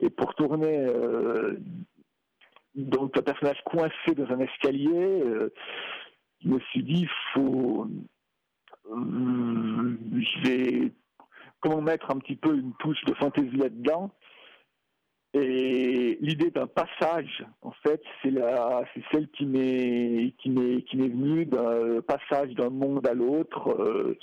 [0.00, 0.86] Et pour tourner
[2.74, 5.22] donc un personnage coincé dans un escalier,
[6.42, 7.88] je me suis dit, faut,
[8.90, 10.88] euh, je
[11.60, 14.10] comment mettre un petit peu une touche de fantaisie là-dedans.
[15.34, 18.32] Et l'idée d'un passage, en fait, c'est
[18.94, 24.18] c'est celle qui m'est, qui m'est, venue d'un passage d'un monde à l'autre, euh,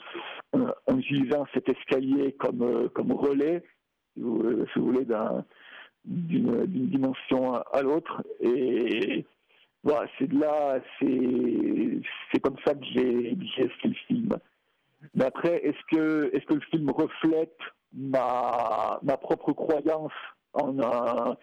[0.87, 3.63] en utilisant cet escalier comme, euh, comme relais,
[4.15, 5.45] si vous, voulez, d'un,
[6.05, 8.23] d'une, dimension à l'autre.
[8.39, 9.25] Et
[9.83, 14.29] voilà, c'est de là, c'est, c'est comme ça que j'ai, j'ai fait le film.
[15.13, 17.57] Mais après, est-ce que, est-ce que le film reflète
[17.93, 20.11] ma, ma propre croyance
[20.53, 21.37] en, un,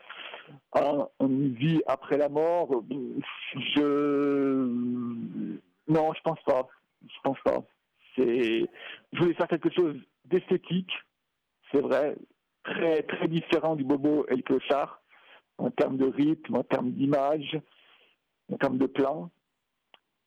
[0.73, 2.83] en, une vie après la mort?
[3.75, 4.67] Je
[5.89, 6.69] non, je pense pas.
[7.03, 7.63] Je pense pas.
[8.17, 8.67] Je
[9.19, 9.97] voulais faire quelque chose
[10.27, 10.93] d'esthétique,
[11.71, 12.17] c'est vrai,
[12.63, 15.01] très très différent du Bobo et le Clochard
[15.59, 17.61] en termes de rythme, en termes d'image
[18.53, 19.31] en termes de plan.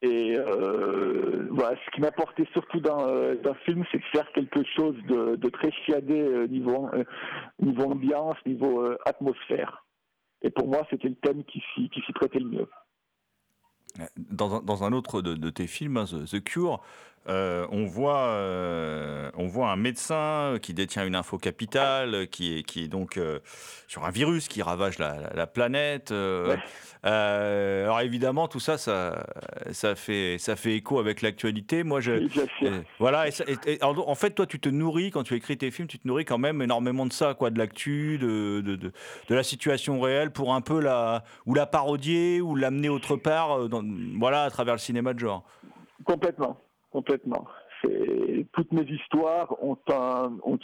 [0.01, 3.35] Et euh, voilà, ce qui m'a porté surtout dans, euh,
[3.65, 6.89] film, c'est de faire quelque chose de, très chiadé euh, niveau,
[7.59, 9.85] niveau ambiance, niveau atmosphère.
[10.41, 12.69] Et pour moi, c'était le thème qui s'y prêtait le mieux.
[14.17, 16.81] Dans un, autre de, de tes films, hein, The Cure,
[17.27, 22.63] euh, on, voit, euh, on voit un médecin qui détient une info capitale, qui est,
[22.63, 23.39] qui est donc euh,
[23.87, 26.11] sur un virus qui ravage la, planète.
[27.03, 29.25] alors évidemment, tout ça, ça,
[29.71, 31.83] ça, fait, ça fait écho avec l'actualité.
[31.83, 32.27] Moi, je,
[32.99, 33.25] voilà.
[33.81, 36.37] en fait, toi, tu te nourris quand tu écris tes films, tu te nourris quand
[36.37, 38.91] même énormément de ça, quoi, de l'actu, de, de, de,
[39.29, 43.83] la situation réelle, pour un peu la ou la parodier ou l'amener autre part, dans,
[44.19, 45.43] voilà, à travers le cinéma de genre.
[46.03, 46.64] Complètement
[46.95, 47.45] complètement.
[48.53, 49.77] Toutes mes histoires ont,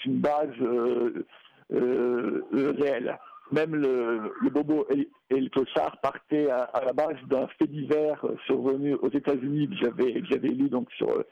[0.05, 1.25] une base euh,
[1.73, 3.19] euh, réelle.
[3.51, 9.09] Même le, Bobo et, le Clochard partaient à, la base d'un fait divers survenu aux
[9.09, 11.23] États-Unis que j'avais, lu donc sur,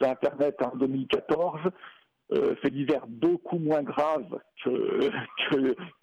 [0.00, 1.60] Internet en 2014.
[2.32, 5.10] Euh, fait divers beaucoup moins grave que,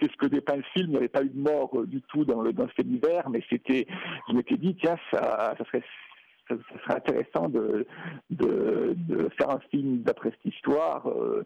[0.02, 0.88] ce que dépeint le film.
[0.88, 3.44] Il n'y avait pas eu de mort du tout dans le, le fait divers, mais
[3.50, 3.88] c'était,
[4.30, 5.84] je m'étais dit, tiens, ça, ça serait
[6.50, 7.86] ce serait intéressant de,
[8.30, 11.46] de, faire un film d'après cette histoire, euh,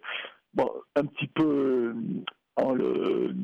[0.53, 1.95] bon, un petit peu
[2.55, 3.35] en le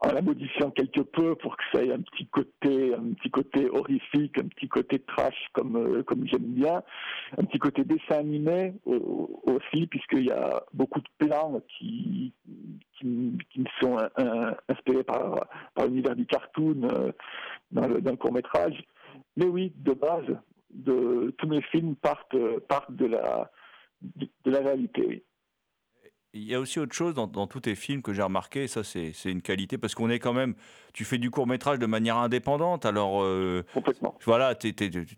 [0.00, 3.68] en la modifiant quelque peu pour que ça ait un petit côté, un petit côté
[3.68, 6.82] horrifique, un petit côté trash comme euh, comme j'aime bien,
[7.36, 12.32] un petit côté dessin animé aussi puisqu'il y a beaucoup de plans qui
[13.00, 13.36] qui,
[13.80, 13.96] sont
[14.68, 17.12] inspirés par par l'univers du cartoon euh,
[17.72, 18.84] dans le, dans le court métrage.
[19.36, 20.36] Mais oui, de base,
[20.70, 22.36] de tous mes films partent,
[22.68, 23.50] partent de, la,
[24.02, 25.24] de, la réalité.
[26.34, 28.84] Il y a aussi autre chose dans, dans tous tes films que j'ai remarqué, ça
[28.84, 30.54] c'est une qualité, parce qu'on est quand même,
[30.92, 34.14] tu fais du court métrage de manière indépendante, alors euh, Complètement.
[34.26, 34.74] voilà, tu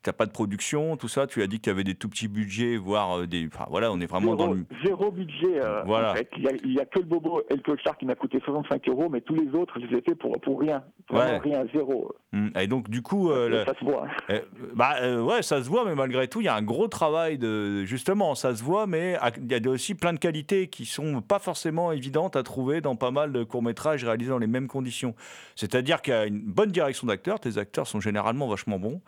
[0.07, 2.29] n'as pas de production, tout ça, tu as dit que tu avais des tout petits
[2.29, 3.49] budgets, voire euh, des...
[3.53, 4.65] Enfin voilà, on est vraiment dans le...
[4.85, 6.13] Zéro budget, euh, voilà.
[6.13, 6.29] en fait.
[6.37, 9.21] Il n'y a, que le Bobo et le Clochard qui m'a coûté 65 euros, mais
[9.21, 12.15] tous les autres, je les ai fait pour, pour rien, vraiment rien, zéro.
[12.33, 13.33] Hum, et donc du coup...
[13.33, 14.07] Ça se voit.
[14.75, 17.85] bah ouais, ça se voit, mais malgré tout, il y a un gros travail de...
[17.85, 21.39] Justement, ça se voit, mais il y a aussi plein de qualités qui sont pas
[21.39, 25.15] forcément évidentes à trouver dans pas mal de courts-métrages réalisés dans les mêmes conditions.
[25.57, 29.01] C'est-à-dire qu'il y a une bonne direction d'acteurs, tes acteurs sont généralement vachement bons.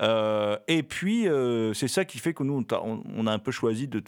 [0.00, 3.88] Euh, et puis, euh, c'est ça qui fait que nous, on, a un peu choisi
[3.88, 4.00] de,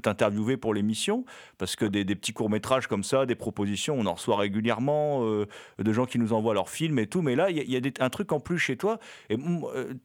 [0.00, 1.24] t'interviewer pour l'émission,
[1.58, 5.46] parce que des, petits courts-métrages comme ça, des propositions, on en reçoit régulièrement, euh,
[5.78, 8.10] de gens qui nous envoient leurs films et tout, mais là, il y a, un
[8.10, 8.98] truc en plus chez toi.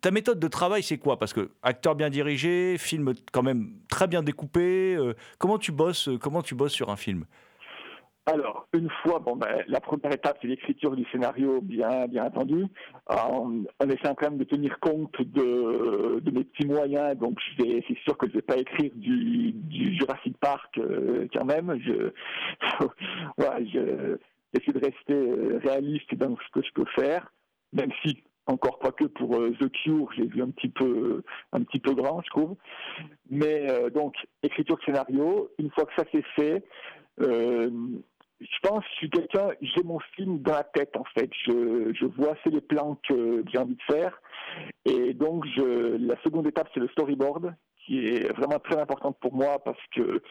[0.01, 1.17] Ta méthode de travail, c'est quoi?
[1.17, 4.97] Parce que acteur bien dirigé, film quand même très bien découpé,
[5.37, 7.25] comment tu bosses, comment tu bosses sur un film?
[8.25, 12.67] Alors, une fois, bon, ben, la première étape, c'est l'écriture du scénario, bien, bien entendu,
[13.07, 17.17] en, essayant quand même de tenir compte de, mes petits moyens.
[17.17, 21.77] Donc, c'est sûr que je vais pas écrire du, du Jurassic Park euh, quand même.
[21.83, 21.91] Je,
[23.39, 24.17] ouais, je
[24.53, 27.29] j'essaie de rester euh, réaliste dans ce que je peux faire,
[27.73, 31.63] même si encore pas que pour euh, The Cure, j'ai vu un petit peu un
[31.63, 32.55] petit peu grand, je trouve.
[33.29, 36.63] Mais donc écriture de scénario, une fois que ça c'est fait,
[37.21, 37.69] euh,
[38.43, 41.29] je pense que je suis quelqu'un, j'ai mon film dans la tête en fait.
[41.45, 44.19] Je, vois assez les plans que j'ai envie de faire.
[44.85, 49.59] Et donc la seconde étape c'est le storyboard qui est vraiment très importante pour moi
[49.63, 50.21] parce que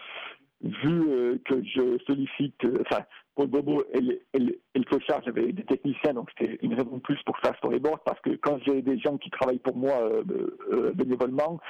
[0.62, 3.04] vu euh, que je sollicite, enfin,
[3.34, 7.00] pour Bobo et le, et le clochard, j'avais des techniciens, donc c'était une raison de
[7.00, 10.92] plus pour faire storyboard, parce que quand j'ai des gens qui travaillent pour moi euh,
[10.94, 11.60] bénévolement,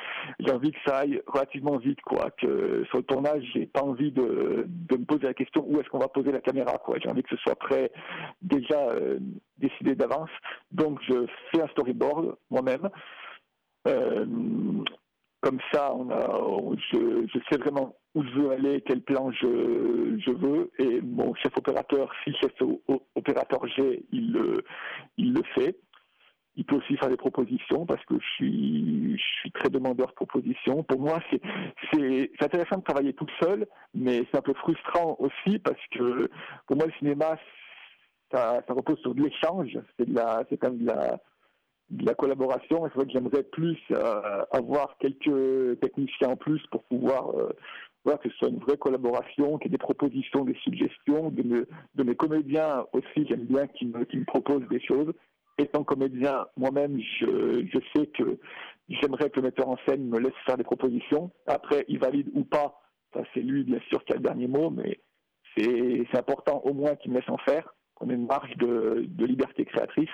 [0.40, 2.30] j'ai envie que ça aille relativement vite, quoi.
[2.30, 5.98] Que sur le tournage, j'ai pas envie de, me poser la question où est-ce qu'on
[5.98, 6.98] va poser la caméra, quoi.
[7.00, 7.92] J'ai envie que ce soit prêt,
[8.42, 8.94] déjà
[9.58, 10.30] décidé d'avance.
[10.72, 12.88] Donc je fais un storyboard moi-même.
[13.88, 14.26] Euh,
[15.42, 20.70] comme ça, on a, je, sais vraiment où je veux aller, quel plan je, veux.
[20.78, 22.52] Et mon chef opérateur, si chef
[23.16, 24.62] opérateur j'ai, il
[25.18, 25.76] il le fait.
[26.54, 30.12] Il peut aussi faire des propositions parce que je suis, je suis très demandeur de
[30.12, 30.82] propositions.
[30.82, 31.40] Pour moi, c'est,
[31.92, 36.28] c'est, intéressant de travailler toute seule, mais c'est un peu frustrant aussi parce que
[36.66, 37.38] pour moi, le cinéma,
[38.30, 39.78] ça, repose sur de l'échange.
[39.98, 41.18] C'est de la, c'est comme de la,
[41.92, 42.82] de la collaboration.
[42.84, 47.50] C'est vrai que j'aimerais plus euh, avoir quelques techniciens en plus pour pouvoir euh,
[48.04, 51.30] voir que ce soit une vraie collaboration, qu'il y ait des propositions, des suggestions.
[51.30, 55.12] De, mes comédiens aussi, j'aime bien qu'ils me, proposent des choses.
[55.58, 58.38] Étant comédien, moi-même, je, sais que
[58.88, 61.30] j'aimerais que le metteur en scène me laisse faire des propositions.
[61.46, 62.80] Après, il valide ou pas,
[63.12, 64.98] ça c'est lui bien sûr qui a le dernier mot, mais
[65.56, 69.66] c'est important au moins qu'il me laisse en faire, qu'on ait une marge de liberté
[69.66, 70.08] créatrice.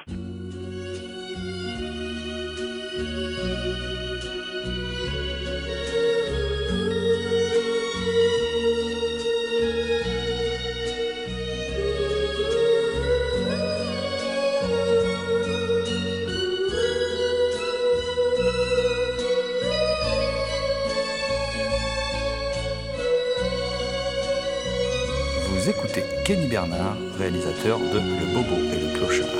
[25.68, 29.37] Écoutez Kenny Bernard, réalisateur de Le Bobo et le Clochard.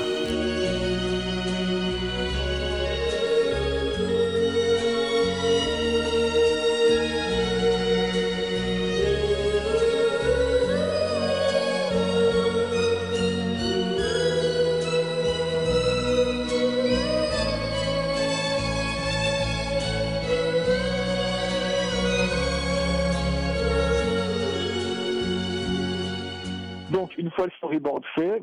[27.45, 28.41] Le storyboard fait,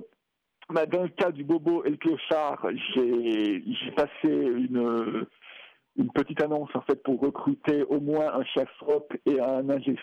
[0.71, 3.63] bah, dans le cas du Bobo et le Clochard, j'ai
[3.97, 5.27] passé une,
[5.97, 9.97] une petite annonce en pour recruter au moins un chef rock et un ingé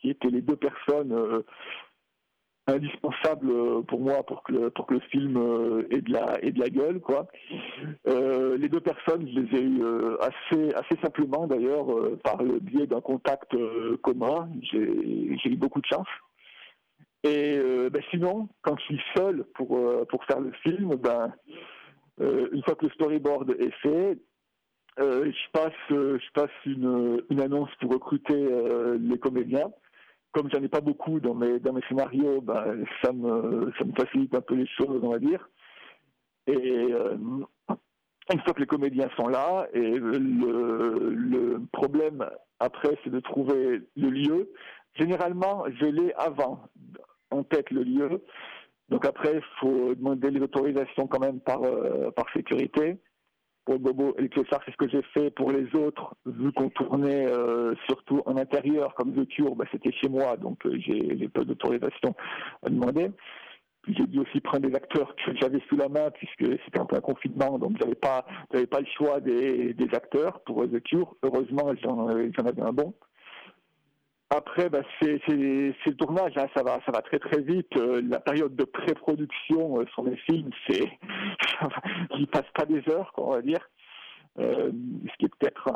[0.00, 1.42] qui étaient les deux personnes euh,
[2.66, 7.00] indispensables pour moi pour que le, film euh, ait de la gueule.
[8.06, 9.82] Euh, les deux personnes, je les ai eues
[10.20, 11.86] assez assez simplement d'ailleurs
[12.22, 13.54] par le biais d'un contact
[14.02, 14.48] commun.
[14.62, 16.08] J'ai eu beaucoup de chance.
[17.24, 21.32] Et euh, ben sinon, quand je suis seul pour, euh, pour faire le film, ben,
[22.20, 24.18] euh, une fois que le storyboard est fait,
[24.98, 28.48] je passe, je passe une, une, annonce pour recruter
[29.00, 29.72] les comédiens.
[30.30, 33.92] Comme j'en ai pas beaucoup dans mes, dans mes scénarios, ben, ça, me, ça me
[33.94, 35.48] facilite un peu les choses, on va dire.
[36.46, 42.24] Et une fois que les comédiens sont là, et le, le problème
[42.60, 44.52] après, c'est de trouver le lieu.
[44.94, 46.68] Généralement, je l'ai avant
[47.42, 48.22] tête le lieu.
[48.88, 52.98] Donc après, il faut demander les autorisations quand même par, euh, par sécurité.
[53.64, 55.30] Pour Bobo et le c'est ce que j'ai fait.
[55.30, 59.92] Pour les autres, vu qu'on tournait euh, surtout en intérieur, comme The Cure, bah, c'était
[59.92, 62.14] chez moi, donc euh, j'ai pas d'autorisation
[62.62, 63.10] à demander.
[63.88, 66.96] J'ai dû aussi prendre des acteurs que j'avais sous la main, puisque c'était un peu
[66.96, 71.16] un confinement, donc j'avais pas, pas le choix des, des acteurs pour The Cure.
[71.22, 72.94] Heureusement, j'en avais un bon.
[74.36, 77.76] Après, bah, c'est le tournage, hein, ça va, ça va très très vite.
[77.76, 80.90] Euh, la période de pré-production euh, sur les films, c'est,
[82.18, 83.60] il passe pas des heures, quoi, on va dire.
[84.40, 84.72] Euh,
[85.06, 85.72] ce qui est peut-être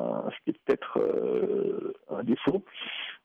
[2.10, 2.64] un, défaut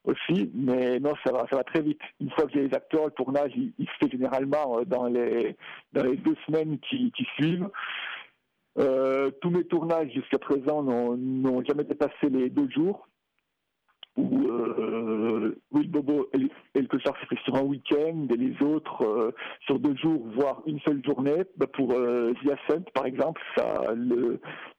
[0.04, 2.02] aussi, mais non, ça va, très vite.
[2.22, 5.58] Une fois que j'ai les acteurs, le tournage, il, se fait généralement dans les
[5.94, 7.68] dans les deux semaines qui, qui suivent.
[8.76, 13.08] tous mes tournages jusqu'à présent n'ont jamais dépassé les deux jours
[14.16, 19.04] où euh, Will Bobo et, le Cochard s'est fait sur un week-end et les autres
[19.04, 19.32] euh,
[19.66, 21.44] sur deux jours, voire une seule journée.
[21.58, 23.42] Bah pour euh, The Ascent, par exemple,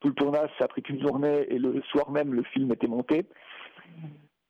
[0.01, 2.87] tout le tournage, ça a pris qu'une journée et le soir même, le film était
[2.87, 3.25] monté.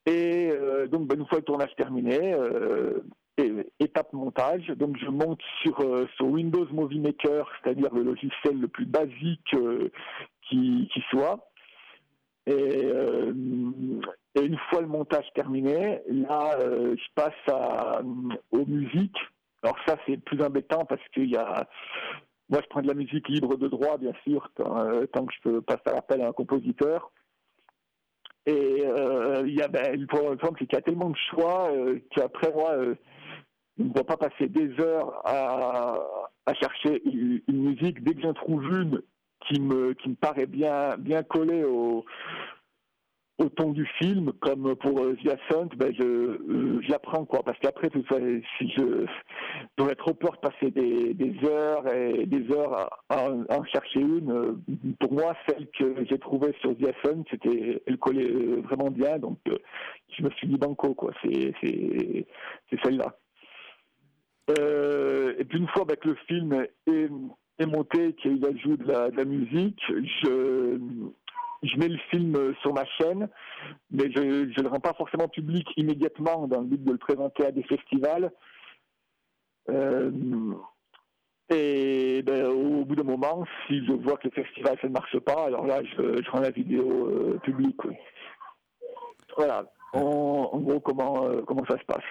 [0.07, 3.01] Et euh, donc, bah, une fois le tournage terminé, euh,
[3.81, 4.67] étape montage.
[4.77, 5.79] Donc, je monte sur,
[6.21, 9.57] Windows Movie Maker, c'est-à-dire le logiciel le plus basique
[10.43, 11.51] qui, soit.
[12.47, 12.87] Et,
[14.47, 18.01] une fois le montage terminé, là, euh, je passe à,
[18.51, 19.19] aux musiques
[19.65, 21.67] Alors ça, c'est plus embêtant parce qu'il y a...
[22.51, 25.41] Moi, je prends de la musique libre de droit, bien sûr, tant, euh, que je
[25.43, 27.11] peux passer à l'appel à un compositeur.
[28.45, 30.37] Et euh, il y a, ben, le problème,
[30.71, 32.95] y a tellement de choix euh, qu'après, moi, euh,
[33.79, 35.99] je ne dois pas passer des heures à,
[36.45, 38.05] à chercher une, une musique.
[38.05, 39.01] Dès que j'en trouve une
[39.49, 42.05] qui me, qui me paraît bien, bien collée au,
[43.39, 47.25] au ton du film, comme pour euh, The Ascent, ben je, euh, je la prends,
[47.25, 47.43] quoi.
[47.43, 48.17] Parce qu'après, tout ça,
[48.59, 49.07] si je
[49.77, 54.31] j'aurais trop peur de passer des, des heures et des heures à, en- chercher une.
[54.31, 54.53] euh,
[55.01, 59.19] Pour moi, celle que j'ai trouvée sur The Ascent, c'était, elle collait euh, vraiment bien,
[59.19, 59.57] donc euh,
[60.17, 61.13] je me suis dit banco, quoi.
[61.23, 62.27] C'est, c'est,
[62.71, 63.17] c'est celle-là.
[65.39, 66.53] Et puis une fois ben, que le film
[66.87, 67.09] est,
[67.59, 70.79] est monté, qu'il ajoute de la, de la musique, je,
[71.65, 73.29] je mets le film sur ma chaîne,
[73.91, 77.47] mais je ne le rends pas forcément public immédiatement dans le but de le présenter
[77.47, 78.31] à des festivals.
[79.71, 80.11] Euh,
[81.51, 85.19] et ben, au bout d'un moment, si je vois que le festival ça ne marche
[85.21, 87.81] pas, alors là, je, rends la vidéo euh, publique.
[89.37, 89.65] Voilà.
[89.93, 92.05] En, gros, comment, euh, comment ça se passe.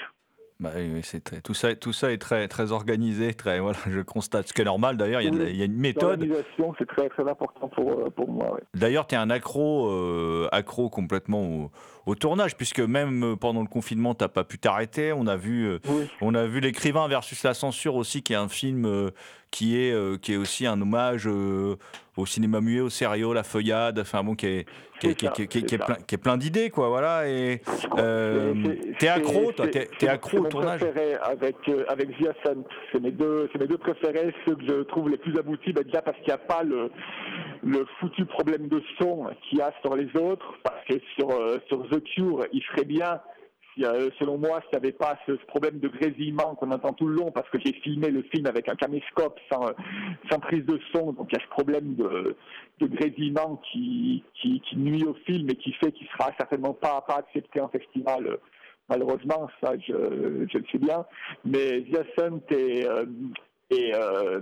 [0.63, 3.77] Bah oui, oui, c'est très- tout ça, tout ça est très, très organisé, très, voilà,
[3.89, 4.47] je constate.
[4.47, 6.21] Ce qui est normal d'ailleurs, il y a de la- il y, a une méthode.
[6.21, 8.53] L'organisation, c'est très, très important pour, euh, pour moi.
[8.53, 8.61] ouais.
[8.73, 11.71] D'ailleurs, tu es un accro, euh, accro complètement au,
[12.05, 15.13] au tournage, puisque même euh, pendant le confinement, tu n'as pas pu t'arrêter.
[15.13, 15.79] On a vu, euh,
[16.21, 19.09] on a vu l'écrivain versus la censure aussi, qui est un film euh,
[19.51, 21.75] qui, est, euh, qui est aussi un hommage euh,
[22.17, 24.65] au cinéma muet, au sérieux, la feuillade, enfin bon, qui est,
[24.99, 26.17] qui est, qui est- qui est- qui est- qui est C'est ça, plein, qui est
[26.17, 26.89] plein d'idées, quoi.
[26.89, 27.27] Voilà.
[27.29, 27.61] Et
[27.97, 28.53] euh,
[28.99, 30.81] t'es accro, toi, t'es, accro au tournage.
[30.83, 32.07] avec, avec.
[32.91, 35.83] C'est mes, deux, c'est mes deux préférés, ceux que je trouve les plus aboutis, ben
[35.83, 36.89] déjà parce qu'il n'y a pas le,
[37.63, 41.29] le foutu problème de son qu'il y a sur les autres, parce que sur,
[41.67, 43.21] sur The Cure, il ferait bien,
[43.79, 47.15] euh, selon moi, s'il n'y avait pas ce, problème de grésillement qu'on entend tout le
[47.15, 51.27] long, parce que j'ai filmé le film avec un caméscope sans, prise de son, donc
[51.31, 52.35] il y a ce problème de,
[52.81, 54.23] grésillement qui,
[54.75, 58.37] nuit au film et qui fait qu'il sera certainement pas, pas accepté en festival.
[58.89, 61.05] Malheureusement, ça, je, le sais bien.
[61.45, 63.05] Mais Ascent et, euh,
[63.73, 64.39] et euh,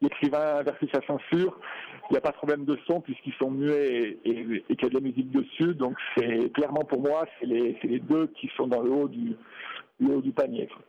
[0.00, 1.58] l'écrivain versus la censure,
[2.10, 4.34] il n'y a pas de problème de son puisqu'ils sont muets et,
[4.68, 5.74] qu'il y a de la musique dessus.
[5.74, 5.96] Donc,
[6.54, 10.66] clairement pour moi, c'est les, deux qui sont dans le haut du, panier.
[10.66, 10.82] quoi.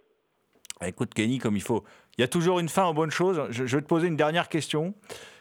[0.79, 1.83] Ah, Écoute, Kenny, comme il faut.
[2.17, 3.41] Il y a toujours une fin aux bonnes choses.
[3.49, 4.93] Je, vais te poser une dernière question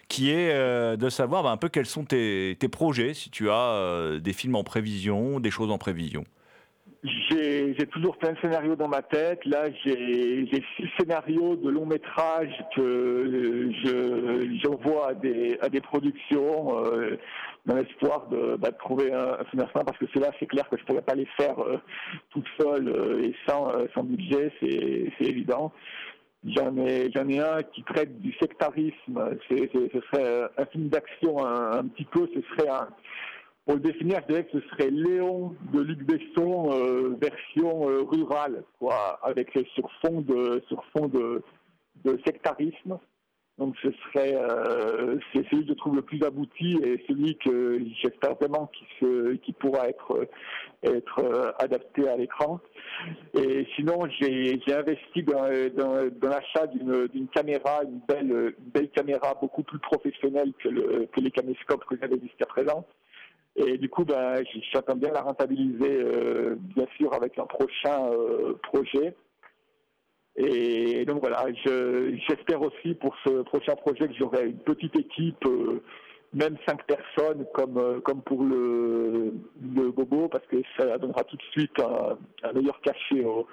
[0.09, 3.51] qui est euh, de savoir bah, un peu quels sont tes, tes projets, si tu
[3.51, 6.25] as euh, des films en prévision, des choses en prévision.
[7.05, 9.45] J'ai toujours plein de scénarios dans ma tête.
[9.45, 10.47] Là, j'ai
[10.77, 17.19] six scénarios de long métrage que je j'envoie à des à des productions euh,
[17.67, 20.79] dans l'espoir de, bah, de trouver un, un financement parce que ceux-là, c'est clair que
[20.79, 21.77] je pourrais pas les faire euh,
[22.31, 25.73] toute seule euh, et sans euh, sans budget, c'est évident.
[26.47, 29.37] J'en ai, ai un qui traite du sectarisme.
[29.49, 32.29] C'est, c'est- ce serait un film d'action un, un petit peu.
[32.35, 32.89] Ce serait un,
[33.65, 38.03] pour le définir, je dirais que ce serait Léon de Luc Besson euh, version euh,
[38.03, 41.43] rurale, quoi, avec sur fond de sur de,
[42.05, 42.99] de sectarisme.
[43.57, 47.81] Donc ce serait euh, c'est celui que je trouve le plus abouti et celui que
[48.03, 50.27] j'espère vraiment qui se pourra être euh,
[50.83, 52.59] être euh, adapté à l'écran.
[53.35, 55.45] Et sinon j'ai investi dans,
[55.77, 61.21] dans, dans l'achat d'une caméra, une belle belle caméra beaucoup plus professionnelle que le que
[61.21, 62.85] les caméscopes que j'avais jusqu'à présent.
[63.57, 68.55] Et du coup, j- j'attends bien la rentabiliser, euh, bien sûr, avec un prochain euh,
[68.63, 69.15] projet.
[70.37, 75.47] Et donc voilà, je- j'espère aussi pour ce prochain projet que j'aurai une petite équipe,
[75.47, 75.81] euh,
[76.33, 79.33] même cinq personnes, comme, euh, comme pour le,
[79.77, 83.47] le Bobo, parce que ça donnera tout de suite un, un meilleur cachet au,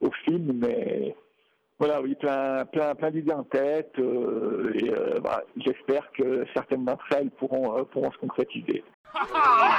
[0.00, 0.58] au film.
[0.60, 1.14] Mais
[1.78, 3.92] voilà, oui, plein, plein, plein d'idées en tête.
[4.00, 8.82] euh, et euh, voilà, j'espère que certaines d'entre elles pourront, pourront se concrétiser.
[9.14, 9.73] Ha ha!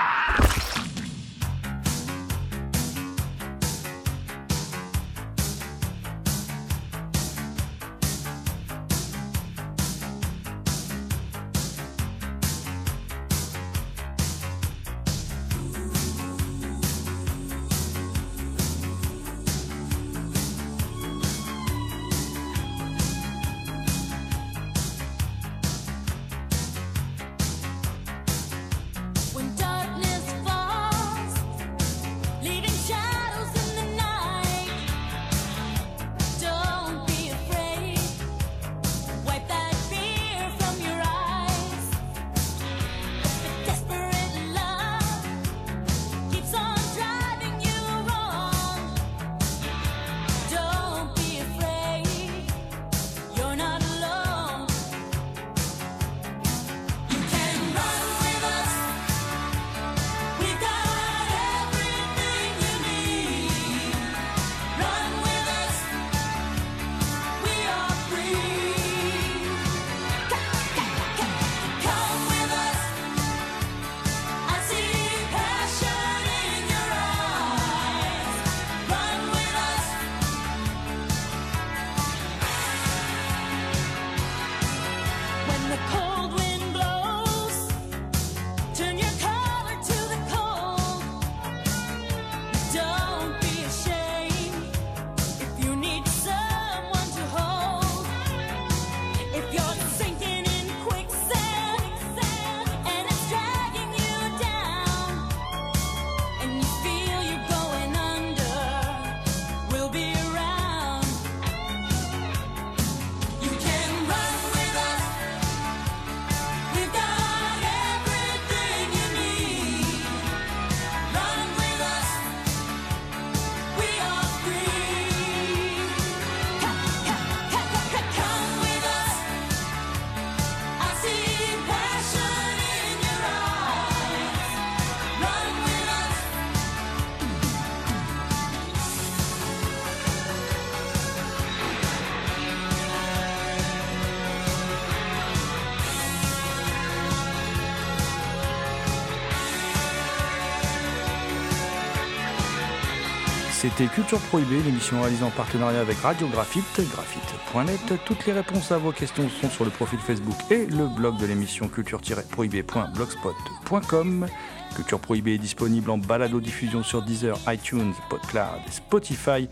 [153.69, 157.99] C'était Culture Prohibée, l'émission réalisée en partenariat avec Radio Graphite, graphite.net.
[158.05, 161.25] Toutes les réponses à vos questions sont sur le profil Facebook et le blog de
[161.25, 164.27] l'émission culture-prohibée.blogspot.com.
[164.75, 169.49] Culture Prohibée est disponible en balado-diffusion sur Deezer, iTunes, PodCloud et Spotify.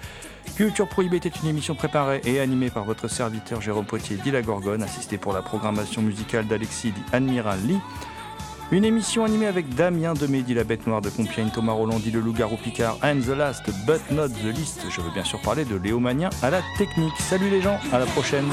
[0.56, 4.84] Culture Prohibée était une émission préparée et animée par votre serviteur Jérôme Poitier dit Gorgone,
[4.84, 7.80] assisté pour la programmation musicale d'Alexis dit Admiral Lee.
[8.74, 12.58] Une émission animée avec Damien Demedi, la bête noire de Compiègne, Thomas Rolandi, le loup-garou
[12.58, 14.82] Picard, and the last but not the least.
[14.90, 17.14] Je veux bien sûr parler de Léo Magnien à la technique.
[17.20, 18.48] Salut les gens, à la prochaine.